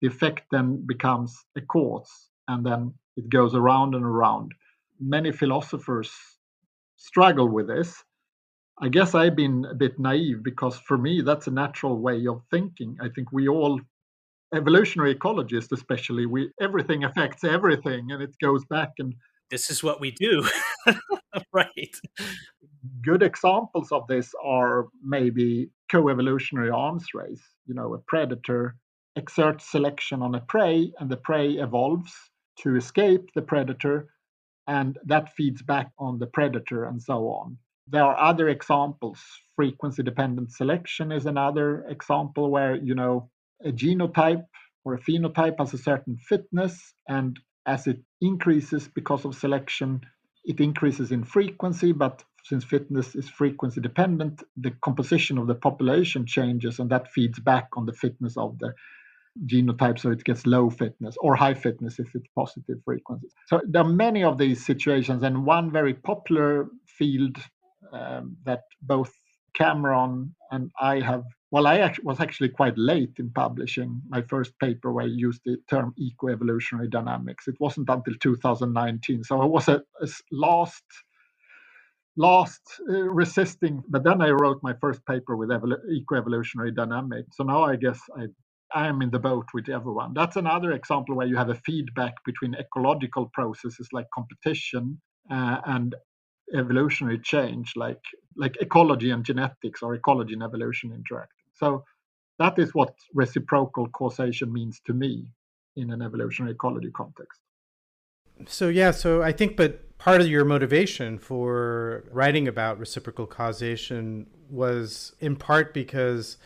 [0.00, 2.10] the effect then becomes a cause
[2.48, 4.52] and then it goes around and around.
[5.00, 6.10] Many philosophers
[6.96, 8.02] struggle with this.
[8.80, 12.42] I guess I've been a bit naive because for me, that's a natural way of
[12.50, 12.96] thinking.
[13.02, 13.80] I think we all,
[14.54, 19.14] evolutionary ecologists especially, we everything affects everything and it goes back and
[19.50, 20.46] this is what we do.
[21.52, 21.96] right.
[23.02, 27.42] Good examples of this are maybe co-evolutionary arms race.
[27.66, 28.76] You know, a predator
[29.18, 32.12] exerts selection on a prey and the prey evolves
[32.60, 34.08] to escape the predator
[34.68, 37.58] and that feeds back on the predator and so on.
[37.88, 39.20] There are other examples.
[39.56, 43.30] Frequency dependent selection is another example where, you know,
[43.64, 44.44] a genotype
[44.84, 50.00] or a phenotype has a certain fitness and as it increases because of selection,
[50.44, 56.24] it increases in frequency, but since fitness is frequency dependent, the composition of the population
[56.24, 58.72] changes and that feeds back on the fitness of the
[59.46, 63.32] genotype so it gets low fitness or high fitness if it's positive frequencies.
[63.46, 67.36] So there are many of these situations, and one very popular field
[67.92, 69.12] um, that both
[69.54, 71.24] Cameron and I have.
[71.50, 75.56] Well, I was actually quite late in publishing my first paper where I used the
[75.70, 77.48] term eco-evolutionary dynamics.
[77.48, 80.84] It wasn't until 2019, so I was a, a last
[82.18, 87.44] last uh, resisting but then i wrote my first paper with evol- eco-evolutionary dynamics so
[87.44, 88.26] now i guess i
[88.74, 90.12] I'm in the boat with everyone.
[90.14, 95.94] That's another example where you have a feedback between ecological processes like competition uh, and
[96.54, 98.00] evolutionary change, like
[98.36, 101.46] like ecology and genetics or ecology and evolution interacting.
[101.54, 101.84] So
[102.38, 105.26] that is what reciprocal causation means to me
[105.76, 107.40] in an evolutionary ecology context.
[108.46, 114.28] So yeah, so I think but part of your motivation for writing about reciprocal causation
[114.48, 116.36] was in part because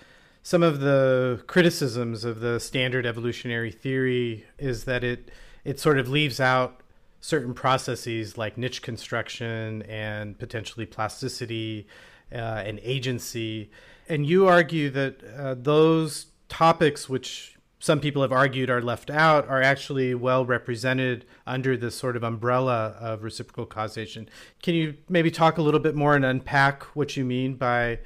[0.42, 5.30] some of the criticisms of the standard evolutionary theory is that it
[5.64, 6.80] it sort of leaves out
[7.20, 11.86] certain processes like niche construction and potentially plasticity
[12.32, 13.70] uh, and agency.
[14.08, 19.48] And you argue that uh, those topics, which some people have argued are left out,
[19.48, 24.28] are actually well represented under this sort of umbrella of reciprocal causation.
[24.60, 28.00] Can you maybe talk a little bit more and unpack what you mean by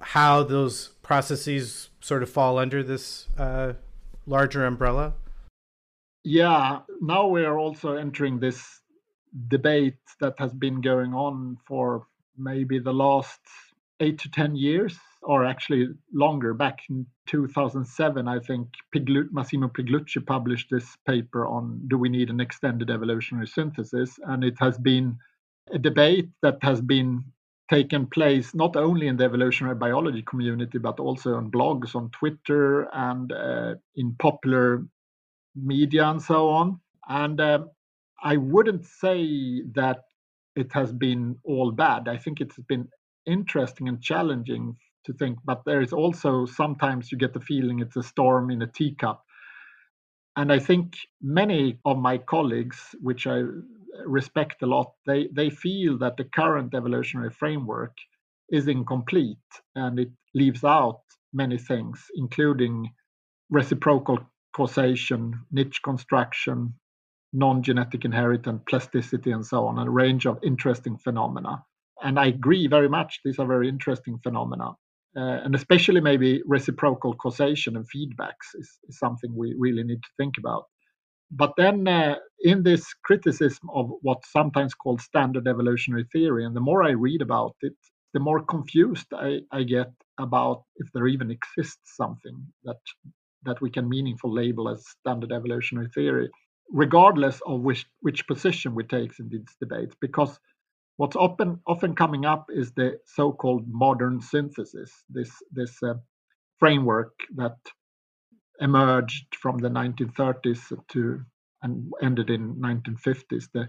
[0.00, 3.72] how those processes sort of fall under this uh,
[4.26, 5.12] larger umbrella?
[6.22, 8.62] Yeah, now we are also entering this
[9.48, 12.06] debate that has been going on for
[12.38, 13.40] maybe the last
[13.98, 16.54] eight to 10 years, or actually longer.
[16.54, 22.30] Back in 2007, I think Piglu- Massimo Pigliucci published this paper on Do we need
[22.30, 24.16] an extended evolutionary synthesis?
[24.28, 25.18] And it has been
[25.72, 27.24] a debate that has been
[27.70, 32.88] taken place not only in the evolutionary biology community, but also on blogs, on Twitter,
[32.92, 34.84] and uh, in popular
[35.54, 36.80] media and so on.
[37.08, 37.60] And uh,
[38.22, 40.00] I wouldn't say that
[40.56, 42.08] it has been all bad.
[42.08, 42.88] I think it's been
[43.26, 47.96] interesting and challenging to think, but there is also sometimes you get the feeling it's
[47.96, 49.22] a storm in a teacup.
[50.36, 53.42] And I think many of my colleagues, which I
[54.06, 57.96] respect a lot, they, they feel that the current evolutionary framework
[58.50, 59.38] is incomplete
[59.74, 61.00] and it leaves out
[61.32, 62.90] many things, including
[63.50, 64.18] reciprocal
[64.54, 66.74] causation, niche construction,
[67.32, 71.62] non-genetic inheritance, plasticity, and so on, a range of interesting phenomena.
[72.02, 74.70] And I agree very much; these are very interesting phenomena,
[75.16, 80.08] uh, and especially maybe reciprocal causation and feedbacks is, is, something we really need to
[80.16, 80.64] think about.
[81.30, 86.60] But then, uh, in this criticism of what's sometimes called standard evolutionary theory, and the
[86.60, 87.74] more I read about it,
[88.14, 92.78] the more confused I, I get about if there even exists something that
[93.44, 96.30] that we can meaningful label as standard evolutionary theory,
[96.72, 99.94] regardless of which which position we take in these debates.
[100.00, 100.38] Because
[100.96, 105.94] what's often often coming up is the so-called modern synthesis, this this uh,
[106.58, 107.56] framework that
[108.60, 111.20] emerged from the 1930s to
[111.62, 113.48] and ended in 1950s.
[113.52, 113.68] The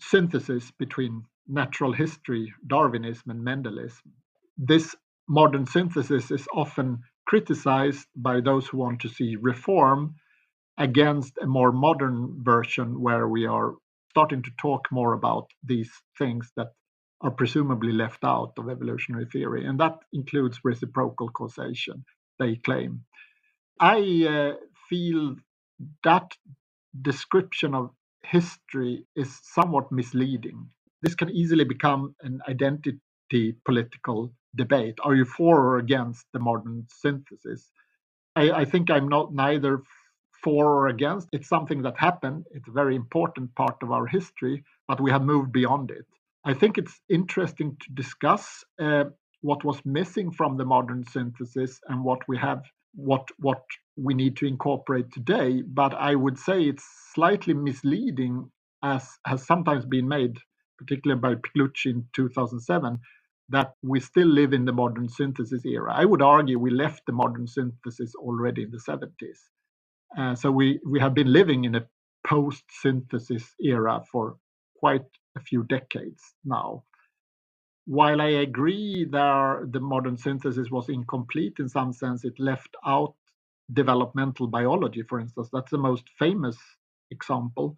[0.00, 4.12] synthesis between natural history, Darwinism, and Mendelism.
[4.58, 4.94] This
[5.28, 10.14] modern synthesis is often criticized by those who want to see reform
[10.78, 13.74] against a more modern version where we are
[14.10, 16.68] starting to talk more about these things that
[17.22, 19.66] are presumably left out of evolutionary theory.
[19.66, 22.04] And that includes reciprocal causation,
[22.38, 23.04] they claim.
[23.80, 24.56] I uh,
[24.88, 25.36] feel
[26.04, 26.32] that
[27.02, 27.90] description of
[28.24, 30.68] history is somewhat misleading.
[31.02, 34.96] This can easily become an identity political debate.
[35.04, 37.70] Are you for or against the modern synthesis?
[38.36, 39.82] I, I think I'm not neither
[40.42, 41.28] for or against.
[41.32, 42.44] It's something that happened.
[42.52, 46.06] It's a very important part of our history, but we have moved beyond it.
[46.44, 49.04] I think it's interesting to discuss uh,
[49.42, 52.62] what was missing from the modern synthesis and what we have,
[52.94, 53.62] what what
[53.96, 55.62] we need to incorporate today.
[55.62, 56.84] But I would say it's
[57.14, 58.50] slightly misleading,
[58.84, 60.38] as has sometimes been made,
[60.78, 62.98] particularly by Pigliucci in 2007,
[63.50, 65.92] that we still live in the modern synthesis era.
[65.94, 69.38] I would argue we left the modern synthesis already in the 70s.
[70.18, 71.86] Uh, so we, we have been living in a
[72.26, 74.36] post synthesis era for
[74.78, 75.04] quite
[75.36, 76.84] a few decades now.
[77.86, 83.14] While I agree that the modern synthesis was incomplete in some sense, it left out
[83.72, 85.48] developmental biology, for instance.
[85.52, 86.56] That's the most famous
[87.10, 87.76] example.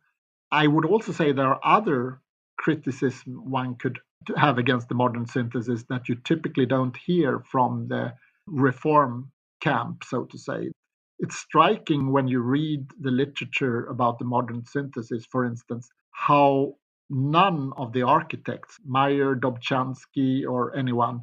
[0.53, 2.21] I would also say there are other
[2.59, 3.99] criticism one could
[4.37, 8.15] have against the modern synthesis that you typically don't hear from the
[8.47, 9.31] reform
[9.61, 10.71] camp, so to say.
[11.19, 16.75] It's striking when you read the literature about the modern synthesis, for instance, how
[17.11, 21.23] none of the architects, Mayr, Dobzhansky, or anyone,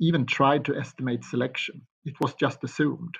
[0.00, 1.86] even tried to estimate selection.
[2.04, 3.16] It was just assumed.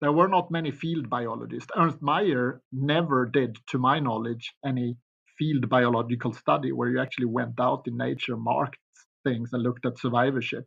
[0.00, 1.70] There were not many field biologists.
[1.76, 4.96] Ernst Mayr never did, to my knowledge, any
[5.38, 8.78] field biological study where you actually went out in nature, marked
[9.24, 10.66] things, and looked at survivorship.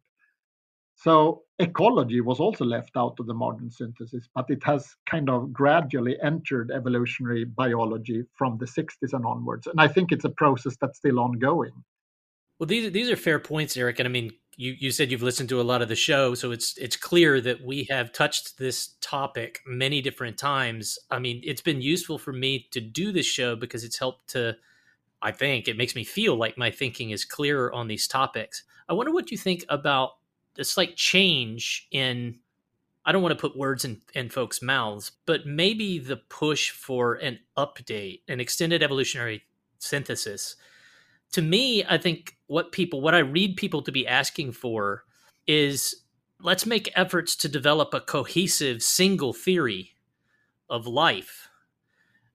[0.99, 5.53] So ecology was also left out of the modern synthesis, but it has kind of
[5.53, 9.67] gradually entered evolutionary biology from the 60s and onwards.
[9.67, 11.83] And I think it's a process that's still ongoing.
[12.57, 13.99] Well, these these are fair points, Erik.
[13.99, 16.49] And I mean, you you said you've listened to a lot of the show, so
[16.49, 20.97] it's it's clear that we have touched this topic many different times.
[21.11, 24.55] I mean, it's been useful for me to do this show because it's helped to
[25.21, 28.63] I think it makes me feel like my thinking is clearer on these topics.
[28.89, 30.13] I wonder what you think about
[30.57, 32.39] the slight change in
[33.05, 37.13] I don't want to put words in, in folks' mouths, but maybe the push for
[37.15, 39.43] an update, an extended evolutionary
[39.79, 40.57] synthesis
[41.33, 45.03] to me, I think what people, what I read people to be asking for
[45.45, 46.03] is
[46.41, 49.91] let's make efforts to develop a cohesive single theory
[50.69, 51.49] of life,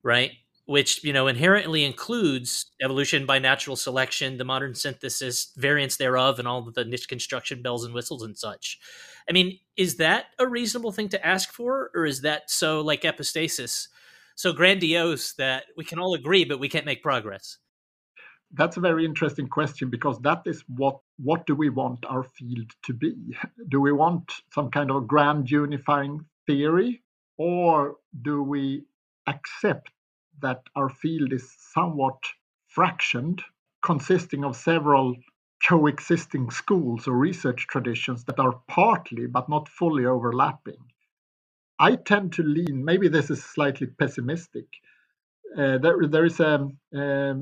[0.02, 0.32] right?
[0.72, 6.48] Which, you know, inherently includes evolution by natural selection, the modern synthesis, variants thereof, and
[6.48, 8.78] all the niche construction bells and whistles and such.
[9.28, 13.02] I mean, is that a reasonable thing to ask for, or is that so like
[13.02, 13.88] epistasis,
[14.34, 17.58] so grandiose that we can all agree, but we can't make progress?
[18.54, 22.70] That's a very interesting question because that is what what do we want our field
[22.84, 23.14] to be?
[23.68, 27.02] Do we want some kind of grand unifying theory,
[27.36, 28.84] or do we
[29.26, 29.90] accept
[30.41, 32.18] that our field is somewhat
[32.74, 33.43] fractioned,
[33.83, 35.16] consisting of several
[35.68, 40.78] coexisting schools or research traditions that are partly but not fully overlapping.
[41.78, 44.66] I tend to lean, maybe this is slightly pessimistic.
[45.57, 47.35] Uh, there, there is a, a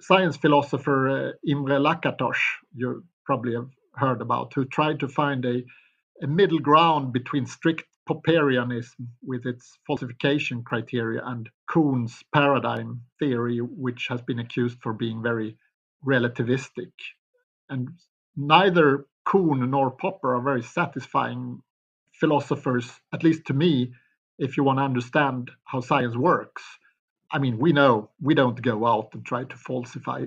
[0.00, 2.36] science philosopher, uh, Imre Lakatos,
[2.74, 5.62] you probably have heard about, who tried to find a,
[6.22, 14.08] a middle ground between strict Popperianism with its falsification criteria and Kuhn's paradigm theory, which
[14.08, 15.56] has been accused for being very
[16.06, 16.92] relativistic
[17.68, 17.88] and
[18.36, 21.62] neither Kuhn nor Popper are very satisfying
[22.20, 23.92] philosophers, at least to me,
[24.38, 26.62] if you want to understand how science works.
[27.32, 30.24] I mean, we know we don't go out and try to falsify,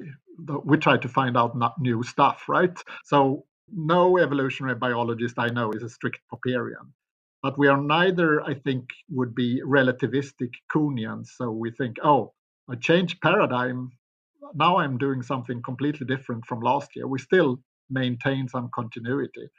[0.65, 2.77] we try to find out new stuff, right?
[3.05, 6.91] So, no evolutionary biologist I know is a strict Popperian.
[7.43, 11.27] But we are neither, I think, would be relativistic Kuhnians.
[11.37, 12.33] So we think, oh,
[12.69, 13.91] a changed paradigm
[14.53, 17.07] now I'm doing something completely different from last year.
[17.07, 17.59] We still
[17.89, 19.49] maintain some continuity.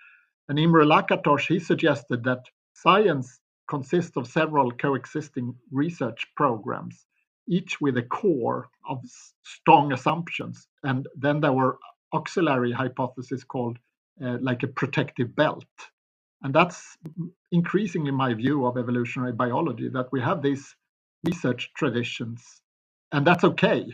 [0.48, 7.06] And Imre Lakatos, he suggested that science consists of several coexisting research programs,
[7.48, 9.02] each with a core of
[9.42, 10.68] strong assumptions.
[10.84, 11.78] And then there were
[12.14, 13.78] auxiliary hypotheses called
[14.24, 15.66] uh, like a protective belt.
[16.42, 16.96] And that's
[17.50, 20.74] increasingly my view of evolutionary biology that we have these
[21.24, 22.62] research traditions,
[23.12, 23.86] and that's okay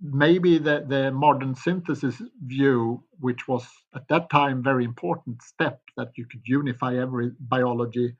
[0.00, 6.10] maybe the, the modern synthesis view, which was at that time very important step that
[6.16, 8.14] you could unify every biology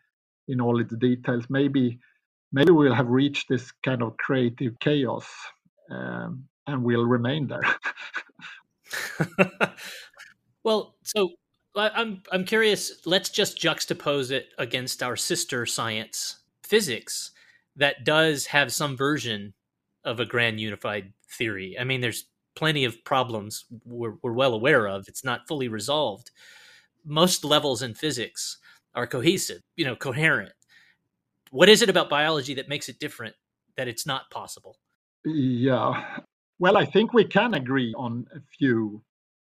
[0.48, 1.98] in all its details, maybe
[2.52, 5.26] maybe we'll have reached this kind of creative chaos
[5.90, 7.60] um, and we'll remain there.
[10.64, 11.32] well, so
[11.78, 13.06] I'm I'm curious.
[13.06, 17.32] Let's just juxtapose it against our sister science, physics,
[17.76, 19.54] that does have some version
[20.04, 21.76] of a grand unified theory.
[21.78, 22.24] I mean, there's
[22.54, 25.06] plenty of problems we're, we're well aware of.
[25.06, 26.30] It's not fully resolved.
[27.04, 28.58] Most levels in physics
[28.94, 30.52] are cohesive, you know, coherent.
[31.50, 33.36] What is it about biology that makes it different
[33.76, 34.76] that it's not possible?
[35.24, 36.18] Yeah.
[36.58, 39.02] Well, I think we can agree on a few.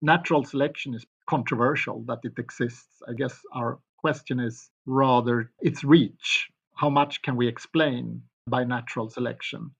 [0.02, 3.02] Natural selection is controversial that it exists.
[3.08, 6.48] I guess our question is rather its reach.
[6.74, 9.70] How much can we explain by natural selection?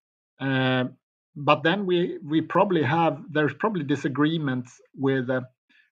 [0.41, 0.85] Uh,
[1.37, 5.43] but then we we probably have there's probably disagreements with uh,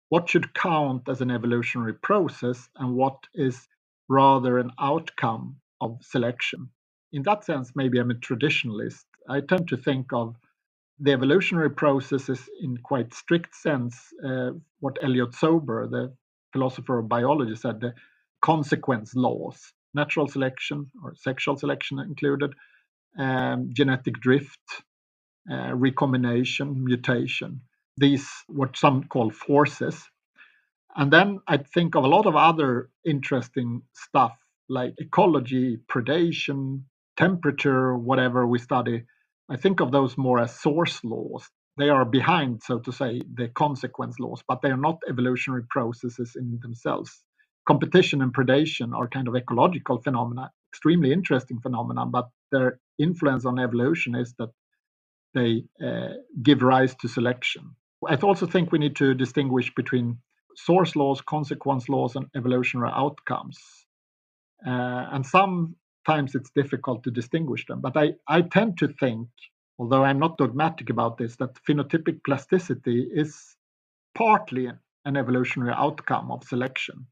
[0.09, 3.69] what should count as an evolutionary process and what is
[4.09, 6.69] rather an outcome of selection.
[7.13, 9.05] In that sense, maybe I'm a traditionalist.
[9.29, 10.37] I tend to think of
[11.01, 13.97] the evolutionary processes in quite strict sense.
[14.25, 16.15] Uh, what Elliott Sober, the
[16.53, 17.95] philosopher of biology, said: the
[18.43, 22.55] consequence laws, natural selection or sexual selection included,
[23.19, 24.83] um, genetic drift,
[25.51, 27.61] uh, recombination, mutation.
[27.99, 30.03] These, what some call forces.
[30.97, 34.33] And then I think of a lot of other interesting stuff
[34.69, 36.83] like ecology, predation,
[37.17, 39.05] temperature, whatever we study.
[39.49, 41.49] I think of those more as source laws.
[41.79, 46.37] They are behind, so to say, the consequence laws, but they are not evolutionary processes
[46.37, 47.23] in themselves.
[47.69, 53.59] Competition and predation are kind of ecological phenomena, extremely interesting phenomena, but their influence on
[53.59, 54.51] evolution is that
[55.35, 57.77] they uh, give rise to selection.
[58.09, 60.19] I also think we need to distinguish between
[60.57, 63.59] source laws, consequence laws, and evolutionary outcomes.
[64.67, 65.27] Uh, and
[66.07, 67.81] sometimes it's difficult to distinguish them.
[67.81, 69.29] But I, I tend to think,
[69.79, 73.57] although I'm not dogmatic about this, that phenotypic plasticity is
[74.15, 74.71] partly
[75.05, 77.07] an evolutionary outcome of selection.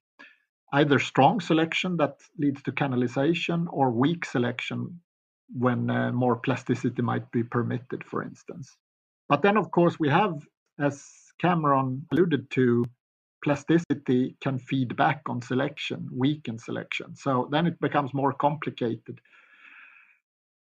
[0.72, 5.00] Either strong selection that leads to canalization or weak selection
[5.56, 8.76] when uh, more plasticity might be permitted, for instance.
[9.28, 10.34] But then, of course, we have,
[10.80, 11.04] as
[11.40, 12.84] Cameron alluded to,
[13.44, 17.14] plasticity can feed back on selection, weaken selection.
[17.14, 19.20] So then it becomes more complicated.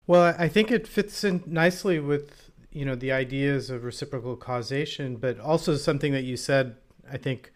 [0.08, 5.18] Well, I think it fits in nicely with you know the ideas of reciprocal causation,
[5.18, 6.78] but also something that you said,
[7.12, 7.52] I think,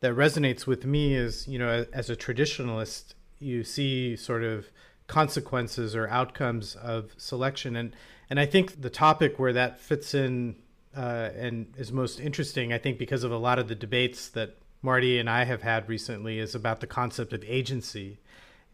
[0.00, 4.70] that resonates with me is you know as a traditionalist, you see sort of
[5.06, 7.94] consequences or outcomes of selection, and
[8.30, 10.56] and I think the topic where that fits in
[10.96, 14.56] uh, and is most interesting, I think, because of a lot of the debates that
[14.82, 18.18] Marty and I have had recently, is about the concept of agency,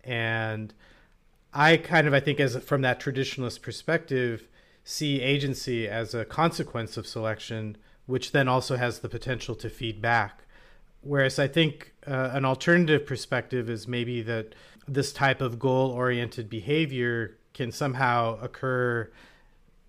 [0.02, 0.74] and
[1.52, 4.48] I kind of I think as a, from that traditionalist perspective
[4.84, 7.76] see agency as a consequence of selection,
[8.06, 10.42] which then also has the potential to feed back.
[11.00, 14.54] Whereas I think uh, an alternative perspective is maybe that
[14.86, 19.10] this type of goal oriented behavior can somehow occur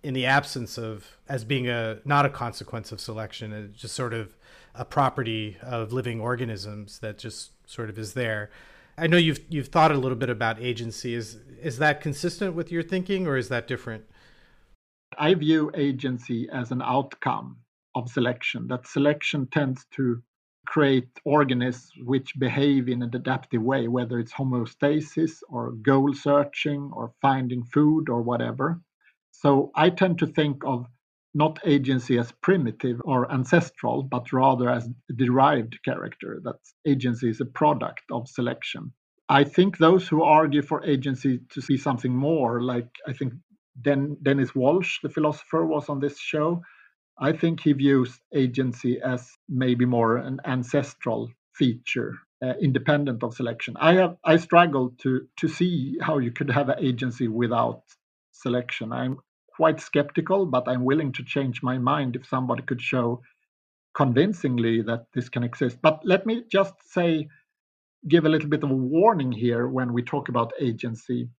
[0.04, 4.14] in the absence of as being a not a consequence of selection it's just sort
[4.14, 4.36] of
[4.78, 8.50] a property of living organisms that just sort of is there.
[8.98, 11.14] I know you've you've thought a little bit about agency.
[11.14, 14.06] Is is that consistent with your thinking or is that different?
[15.18, 17.58] I view agency as an outcome
[17.96, 20.22] of selection, that selection tends to
[20.68, 27.14] create organisms which behave in an adaptive way, whether it's homeostasis or goal searching or
[27.22, 28.82] finding food or whatever.
[29.32, 30.88] So I tend to think of
[31.36, 36.58] not agency as primitive or ancestral, but rather as derived character, that
[36.88, 38.94] agency is a product of selection.
[39.30, 43.34] I think those who argue for agency to see something more, like I think
[43.82, 46.64] Den- Dennis Walsh, the philosopher, was on this show.
[47.20, 52.14] I think he views agency as maybe more an ancestral feature,
[52.44, 53.76] uh, independent of selection.
[53.80, 57.84] I have I struggle to to see how you could have an agency without
[58.34, 58.94] selection.
[58.94, 59.20] I'm
[59.56, 63.22] quite skeptical, but I'm willing to change my mind if somebody could show
[63.96, 65.78] convincingly that this can exist.
[65.82, 67.28] But let me just say,
[68.08, 71.30] give a little bit of a warning here when we talk about agency.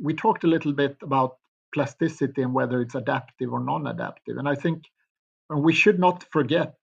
[0.00, 1.36] We talked a little bit about
[1.74, 4.36] plasticity and whether it's adaptive or non-adaptive.
[4.36, 4.84] And I think
[5.50, 6.74] we should not forget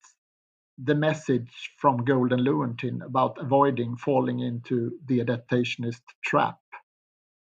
[0.83, 6.57] the message from Gould and Lewontin about avoiding falling into the adaptationist trap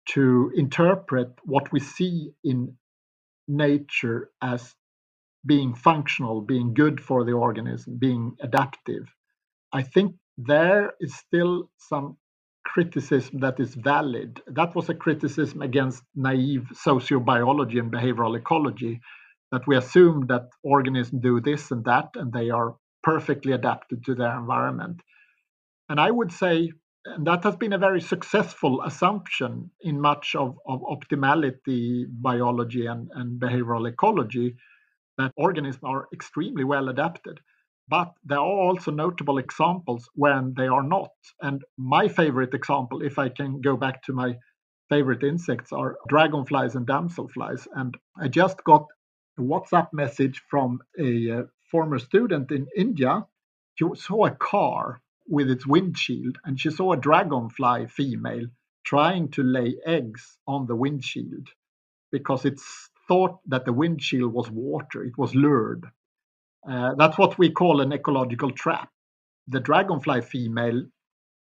[0.07, 2.76] to interpret what we see in
[3.49, 4.74] nature as
[5.47, 9.12] being functional, being good for the organism, being adaptive.
[9.72, 12.16] I think there is still some
[12.64, 14.40] criticism that is valid.
[14.47, 19.01] That was a criticism against naive sociobiology and behavioral ecology,
[19.53, 24.14] that we assume that organisms do this and that, and they are perfectly adapted to
[24.14, 25.01] their environment.
[25.88, 26.72] And I would say
[27.07, 33.11] and that has been a very successful assumption in much of, of optimality biology and,
[33.14, 34.57] and behavioral ecology
[35.18, 37.40] that organisms are extremely well adapted.
[37.88, 41.11] But there are also notable examples when they are not.
[41.42, 44.38] And my favorite example, if I can go back to my
[44.88, 47.66] favorite insects, are dragonflies and damselflies.
[47.74, 48.86] And I just got
[49.38, 53.26] a WhatsApp message from a uh, former student in India.
[53.74, 58.47] She saw a car with its windshield and she saw a dragonfly female
[58.85, 61.49] trying to lay eggs on the windshield
[62.12, 65.05] because it's thought that the windshield was water.
[65.05, 65.85] It was lured.
[66.68, 68.89] Uh, that's what we call an ecological trap.
[69.49, 70.85] The dragonfly female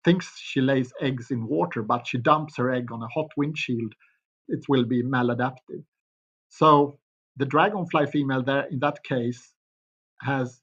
[0.03, 3.93] thinks she lays eggs in water, but she dumps her egg on a hot windshield.
[4.49, 5.83] It will be maladaptive.
[6.49, 6.99] So
[7.37, 9.53] the dragonfly female there, in that case,
[10.21, 10.59] has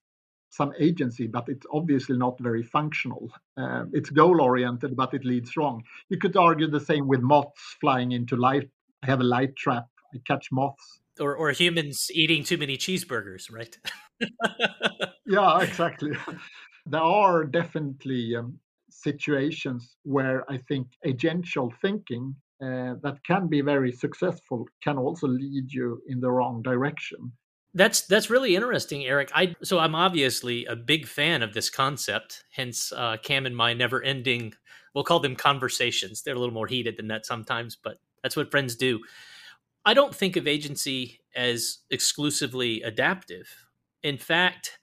[0.51, 3.30] some agency, but it's obviously not very functional.
[3.57, 5.82] Uh, it's goal oriented, but it leads wrong.
[6.09, 8.68] You could argue the same with moths flying into light.
[9.03, 9.86] I have a light trap.
[10.14, 11.01] I catch moths.
[11.20, 13.76] Or, or humans eating too many cheeseburgers, right?
[15.26, 16.12] yeah, exactly.
[16.86, 23.92] There are definitely um, situations where I think agential thinking uh, that can be very
[23.92, 27.32] successful can also lead you in the wrong direction.
[27.75, 29.31] That's that's really interesting, Erik.
[29.35, 32.45] I so I'm obviously a big fan of this concept.
[32.51, 34.55] Hence, uh, Cam and my never-ending,
[34.95, 36.23] we'll call them conversations.
[36.23, 39.01] They're a little more heated than that sometimes, but that's what friends do.
[39.85, 43.49] I don't think of agency as exclusively adaptive.
[44.03, 44.79] In fact,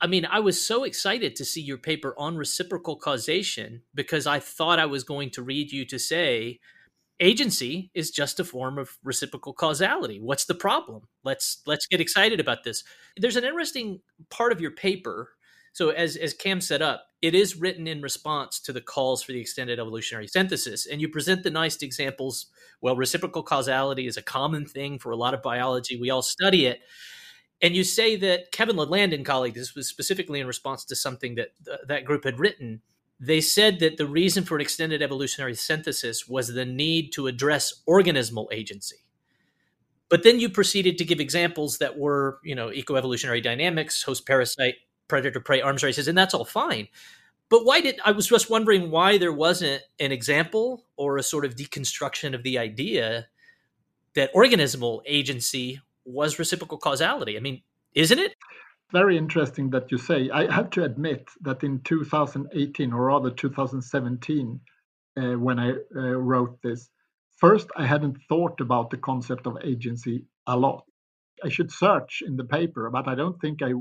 [0.00, 4.40] I mean, I was so excited to see your paper on reciprocal causation because I
[4.40, 6.60] thought I was going to read you to say
[7.22, 10.20] agency is just a form of reciprocal causality.
[10.20, 11.02] What's the problem?
[11.24, 12.84] Let's let's get excited about this.
[13.16, 14.00] There's an interesting
[14.30, 15.30] part of your paper.
[15.72, 19.32] So as as Cam set up, it is written in response to the calls for
[19.32, 22.46] the extended evolutionary synthesis and you present the nice examples
[22.82, 25.98] well reciprocal causality is a common thing for a lot of biology.
[25.98, 26.80] We all study it
[27.62, 31.36] and you say that Kevin Laland and colleagues, this was specifically in response to something
[31.36, 32.82] that th- that group had written.
[33.24, 37.72] They said that the reason for an extended evolutionary synthesis was the need to address
[37.88, 38.96] organismal agency.
[40.08, 44.74] But then you proceeded to give examples that were, you know, ecoevolutionary dynamics, host parasite,
[45.06, 46.88] predator prey arms races, and that's all fine.
[47.48, 51.44] But why did I was just wondering why there wasn't an example or a sort
[51.44, 53.28] of deconstruction of the idea
[54.16, 57.36] that organismal agency was reciprocal causality?
[57.36, 57.62] I mean,
[57.94, 58.34] isn't it?
[58.92, 60.30] Very interesting that you say.
[60.30, 64.60] I have to admit that in 2018 or rather 2017,
[65.16, 66.90] uh, when I uh, wrote this,
[67.38, 70.84] first I hadn't thought about the concept of agency a lot.
[71.44, 73.72] I should search in the paper, but I don't think I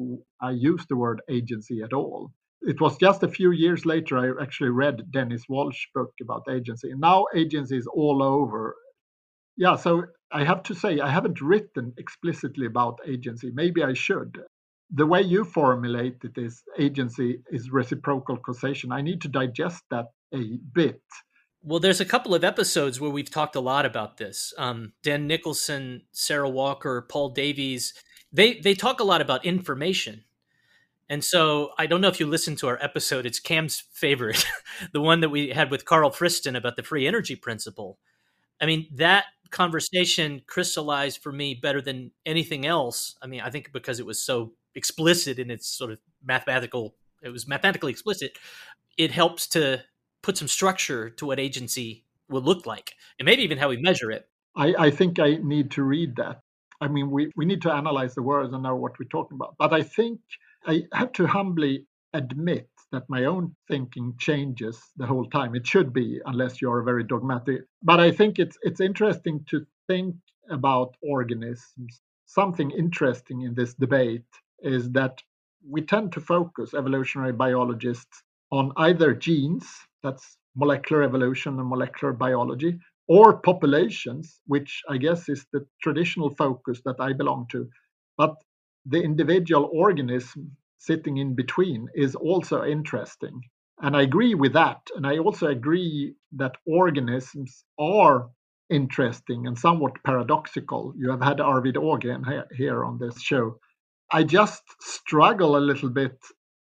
[0.41, 2.31] I used the word agency at all
[2.61, 6.91] it was just a few years later I actually read Dennis Walsh's book about agency.
[6.91, 8.75] And now agency is all over.
[9.57, 13.51] Yeah, so I have to say I haven't written explicitly about agency.
[13.53, 14.39] Maybe I should.
[14.93, 18.91] The way you formulate it is agency is reciprocal causation.
[18.91, 21.01] I need to digest that a bit.
[21.63, 24.53] Well, there's a couple of episodes where we've talked a lot about this.
[24.57, 27.93] Um, Dan Nicholson, Sarah Walker, Paul Davies,
[28.33, 30.23] they they talk a lot about information
[31.11, 33.25] and so I don't know if you listened to our episode.
[33.25, 34.45] It's Cam's favorite,
[34.93, 37.99] the one that we had with Carl Friston about the free energy principle.
[38.61, 43.17] I mean, that conversation crystallized for me better than anything else.
[43.21, 47.29] I mean, I think because it was so explicit in its sort of mathematical, it
[47.29, 48.37] was mathematically explicit.
[48.97, 49.83] It helps to
[50.21, 54.11] put some structure to what agency will look like, and maybe even how we measure
[54.11, 54.27] it.
[54.55, 56.41] I, I think I need to read that.
[56.79, 59.55] I mean, we, we need to analyze the words and know what we're talking about.
[59.57, 60.19] But I think
[60.65, 65.55] I have to humbly admit that my own thinking changes the whole time.
[65.55, 67.61] It should be, unless you're very dogmatic.
[67.81, 70.15] But I think it's it's interesting to think
[70.49, 72.01] about organisms.
[72.25, 74.25] Something interesting in this debate
[74.61, 75.21] is that
[75.67, 79.65] we tend to focus, evolutionary biologists, on either genes,
[80.03, 86.81] that's molecular evolution and molecular biology, or populations, which I guess is the traditional focus
[86.85, 87.69] that I belong to.
[88.17, 88.35] But
[88.85, 93.41] the individual organism sitting in between is also interesting.
[93.81, 94.81] And I agree with that.
[94.95, 98.29] And I also agree that organisms are
[98.69, 100.93] interesting and somewhat paradoxical.
[100.97, 102.23] You have had Arvid Ågren
[102.55, 103.57] here on this show.
[104.11, 106.17] I just struggle a little bit,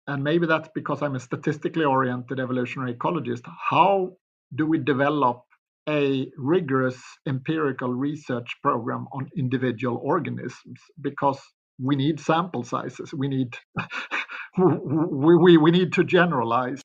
[0.06, 3.42] and maybe that's because I'm a statistically oriented evolutionary ecologist.
[3.70, 4.12] How
[4.54, 5.42] do we develop
[5.88, 10.80] a rigorous empirical research program on individual organisms?
[11.00, 11.38] Because
[11.78, 13.12] we need sample sizes.
[13.12, 13.56] We need
[14.58, 16.80] we, we we need to generalize.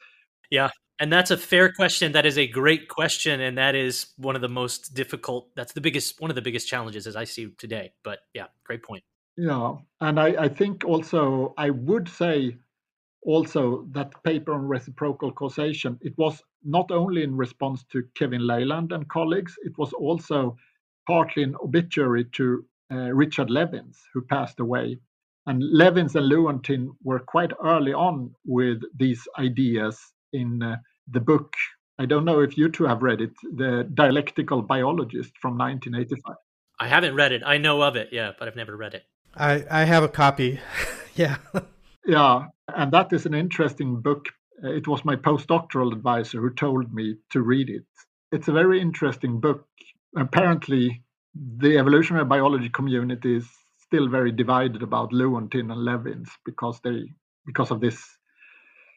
[0.50, 2.12] Yeah, and that's a fair question.
[2.12, 5.50] That is a great question, and that is one of the most difficult.
[5.56, 7.94] That's the biggest one of the biggest challenges as I see today.
[8.04, 9.04] But yeah, great point.
[9.42, 12.58] Yeah, and I, I think also I would say
[13.24, 18.92] also that paper on reciprocal causation it was not only in response to Kevin Laland
[18.92, 20.58] and colleagues, it was also
[21.08, 24.98] partly an obituary to uh, Richard Levins, who passed away.
[25.46, 29.98] And Levins and Lewontin were quite early on with these ideas
[30.34, 30.76] in uh,
[31.10, 31.54] the book.
[31.98, 36.36] I don't know if you two have read it, The Dialectical Biologist from 1985.
[36.82, 37.42] I haven't read it.
[37.46, 39.04] I know of it, yeah, but I've never read it.
[39.36, 40.60] I, I have a copy.
[41.16, 41.38] yeah.
[42.06, 44.28] yeah, and that is an interesting book.
[44.64, 47.86] Uh, it was my postdoctoral advisor who told me to read it.
[48.32, 49.66] It's a very interesting book.
[50.18, 51.04] Apparently,
[51.36, 53.48] the evolutionary biology community is
[53.80, 57.06] still very divided about Lewontin and Levins because they
[57.46, 58.04] because of this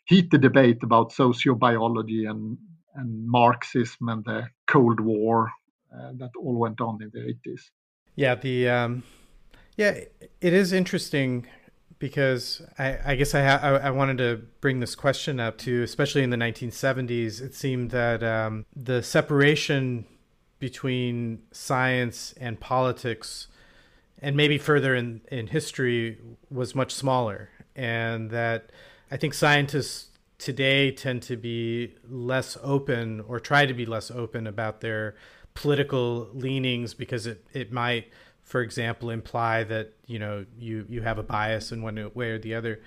[0.06, 2.58] heated debate about sociobiology and
[2.94, 5.50] and Marxism and the Cold War
[5.94, 7.62] uh, that all went on in the 80s.
[8.16, 9.02] Yeah, the um,
[9.76, 9.98] yeah,
[10.40, 11.46] it is interesting
[11.98, 16.22] because I, I guess I, ha- I wanted to bring this question up too, especially
[16.22, 17.40] in the 1970s.
[17.40, 20.06] It seemed that um, the separation
[20.62, 23.48] between science and politics
[24.20, 26.18] and maybe further in, in history
[26.50, 28.70] was much smaller and that
[29.10, 34.46] i think scientists today tend to be less open or try to be less open
[34.46, 35.16] about their
[35.54, 38.06] political leanings because it, it might
[38.42, 42.38] for example imply that you know you you have a bias in one way or
[42.38, 42.80] the other.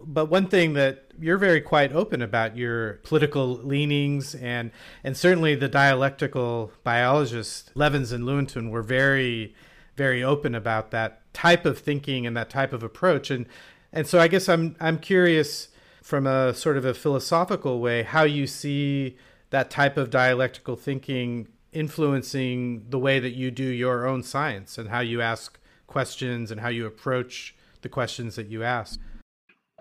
[0.00, 4.70] But one thing that you're very quite open about your political leanings and
[5.02, 9.54] and certainly the dialectical biologists Levins and Lewontin were very
[9.96, 13.30] very open about that type of thinking and that type of approach.
[13.30, 13.46] And
[13.92, 15.68] and so I guess I'm I'm curious
[16.02, 19.16] from a sort of a philosophical way how you see
[19.50, 24.88] that type of dialectical thinking influencing the way that you do your own science and
[24.88, 29.00] how you ask questions and how you approach the questions that you ask.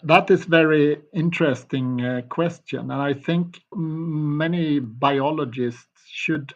[0.03, 6.53] That is very interesting uh, question, and I think many biologists should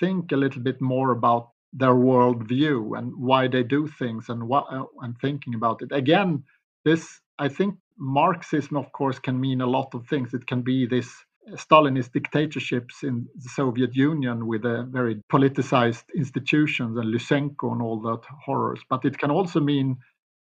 [0.00, 4.66] think a little bit more about their worldview and why they do things and what
[4.70, 5.92] uh, and thinking about it.
[5.92, 6.42] Again,
[6.84, 10.34] this I think Marxism, of course, can mean a lot of things.
[10.34, 11.08] It can be this
[11.50, 18.00] Stalinist dictatorships in the Soviet Union with a very politicized institutions and Lysenko and all
[18.00, 18.80] that horrors.
[18.88, 19.96] But it can also mean,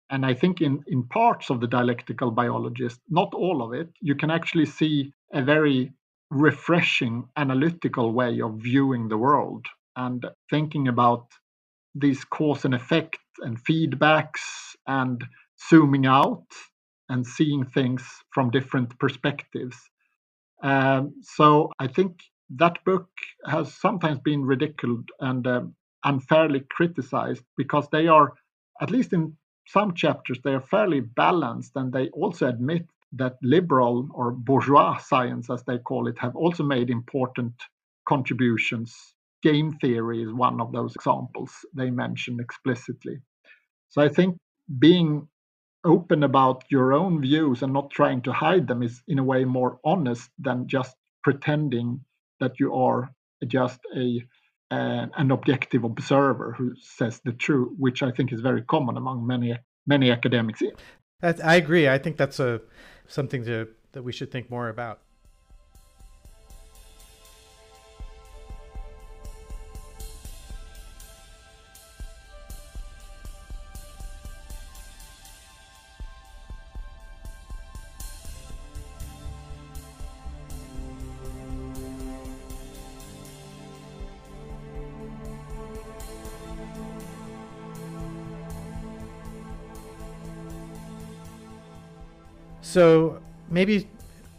[0.09, 4.15] and I think in, in parts of the dialectical biologist, not all of it, you
[4.15, 5.93] can actually see a very
[6.31, 11.27] refreshing analytical way of viewing the world and thinking about
[11.95, 15.23] these cause and effect and feedbacks and
[15.69, 16.45] zooming out
[17.09, 19.88] and seeing things from different perspectives.
[20.61, 22.19] Um, so I think
[22.51, 23.07] that book
[23.45, 28.33] has sometimes been ridiculed and um, unfairly criticized because they are,
[28.81, 29.35] at least in
[29.67, 35.49] some chapters, they are fairly balanced and they also admit that liberal or bourgeois science,
[35.49, 37.53] as they call it, have also made important
[38.07, 38.95] contributions.
[39.41, 43.19] Game theory is one of those examples they mention explicitly.
[43.89, 44.37] So I think
[44.79, 45.27] being
[45.83, 49.45] open about your own views and not trying to hide them is in a way
[49.45, 52.01] more honest than just pretending
[52.39, 53.09] that you are
[53.47, 54.23] just a
[54.71, 59.25] uh, an objective observer who says the truth, which I think is very common among
[59.25, 59.57] many
[59.87, 60.61] many academics.
[61.21, 61.89] I agree.
[61.89, 62.61] I think that's a
[63.07, 64.99] something to that we should think more about.
[92.69, 93.89] So maybe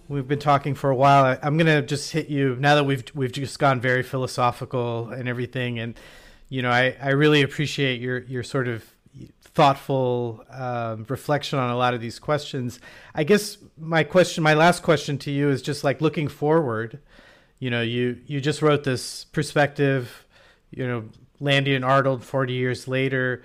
[0.09, 1.37] we've been talking for a while.
[1.43, 5.81] I'm gonna just hit you now that we've we've just gone very philosophical and everything,
[5.81, 5.99] and
[6.49, 8.85] you know I, I really appreciate your your sort of
[9.43, 12.78] thoughtful um, reflection on a lot of these questions.
[13.16, 17.01] I guess my question, my last question to you is just like looking forward.
[17.59, 20.24] You know, you you just wrote this perspective.
[20.70, 21.05] You know,
[21.41, 23.43] Lande and Arnold, forty years later.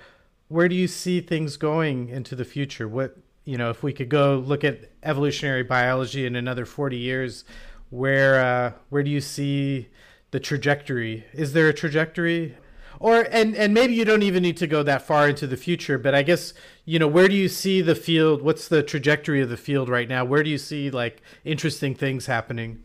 [0.48, 2.88] Where do you see things going into the future?
[2.88, 7.46] What you know, if we could go look at evolutionary biology in another 40 years,
[7.90, 9.90] where uh, where do you see
[10.32, 11.26] the trajectory?
[11.34, 12.58] Is there a trajectory?
[13.00, 15.98] Or and and maybe you don't even need to go that far into the future,
[15.98, 16.54] but I guess
[16.86, 18.42] you know where do you see the field?
[18.42, 20.26] What's the trajectory of the field right now?
[20.26, 22.82] Where do you see like interesting things happening?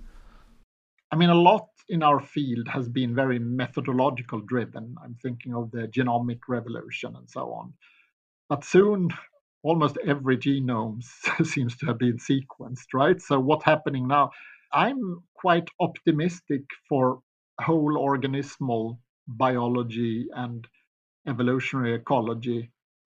[1.11, 4.95] I mean, a lot in our field has been very methodological driven.
[5.03, 7.73] I'm thinking of the genomic revolution and so on.
[8.49, 9.11] But soon
[9.63, 11.03] almost every genome
[11.45, 13.21] seems to have been sequenced, right?
[13.21, 14.31] So what's happening now?
[14.73, 17.21] I'm quite optimistic for
[17.61, 20.67] whole organismal biology and
[21.29, 22.71] evolutionary ecology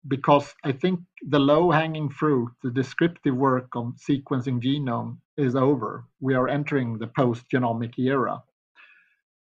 [0.07, 6.05] because I think the low hanging fruit, the descriptive work on sequencing genome is over.
[6.21, 8.41] We are entering the post genomic era.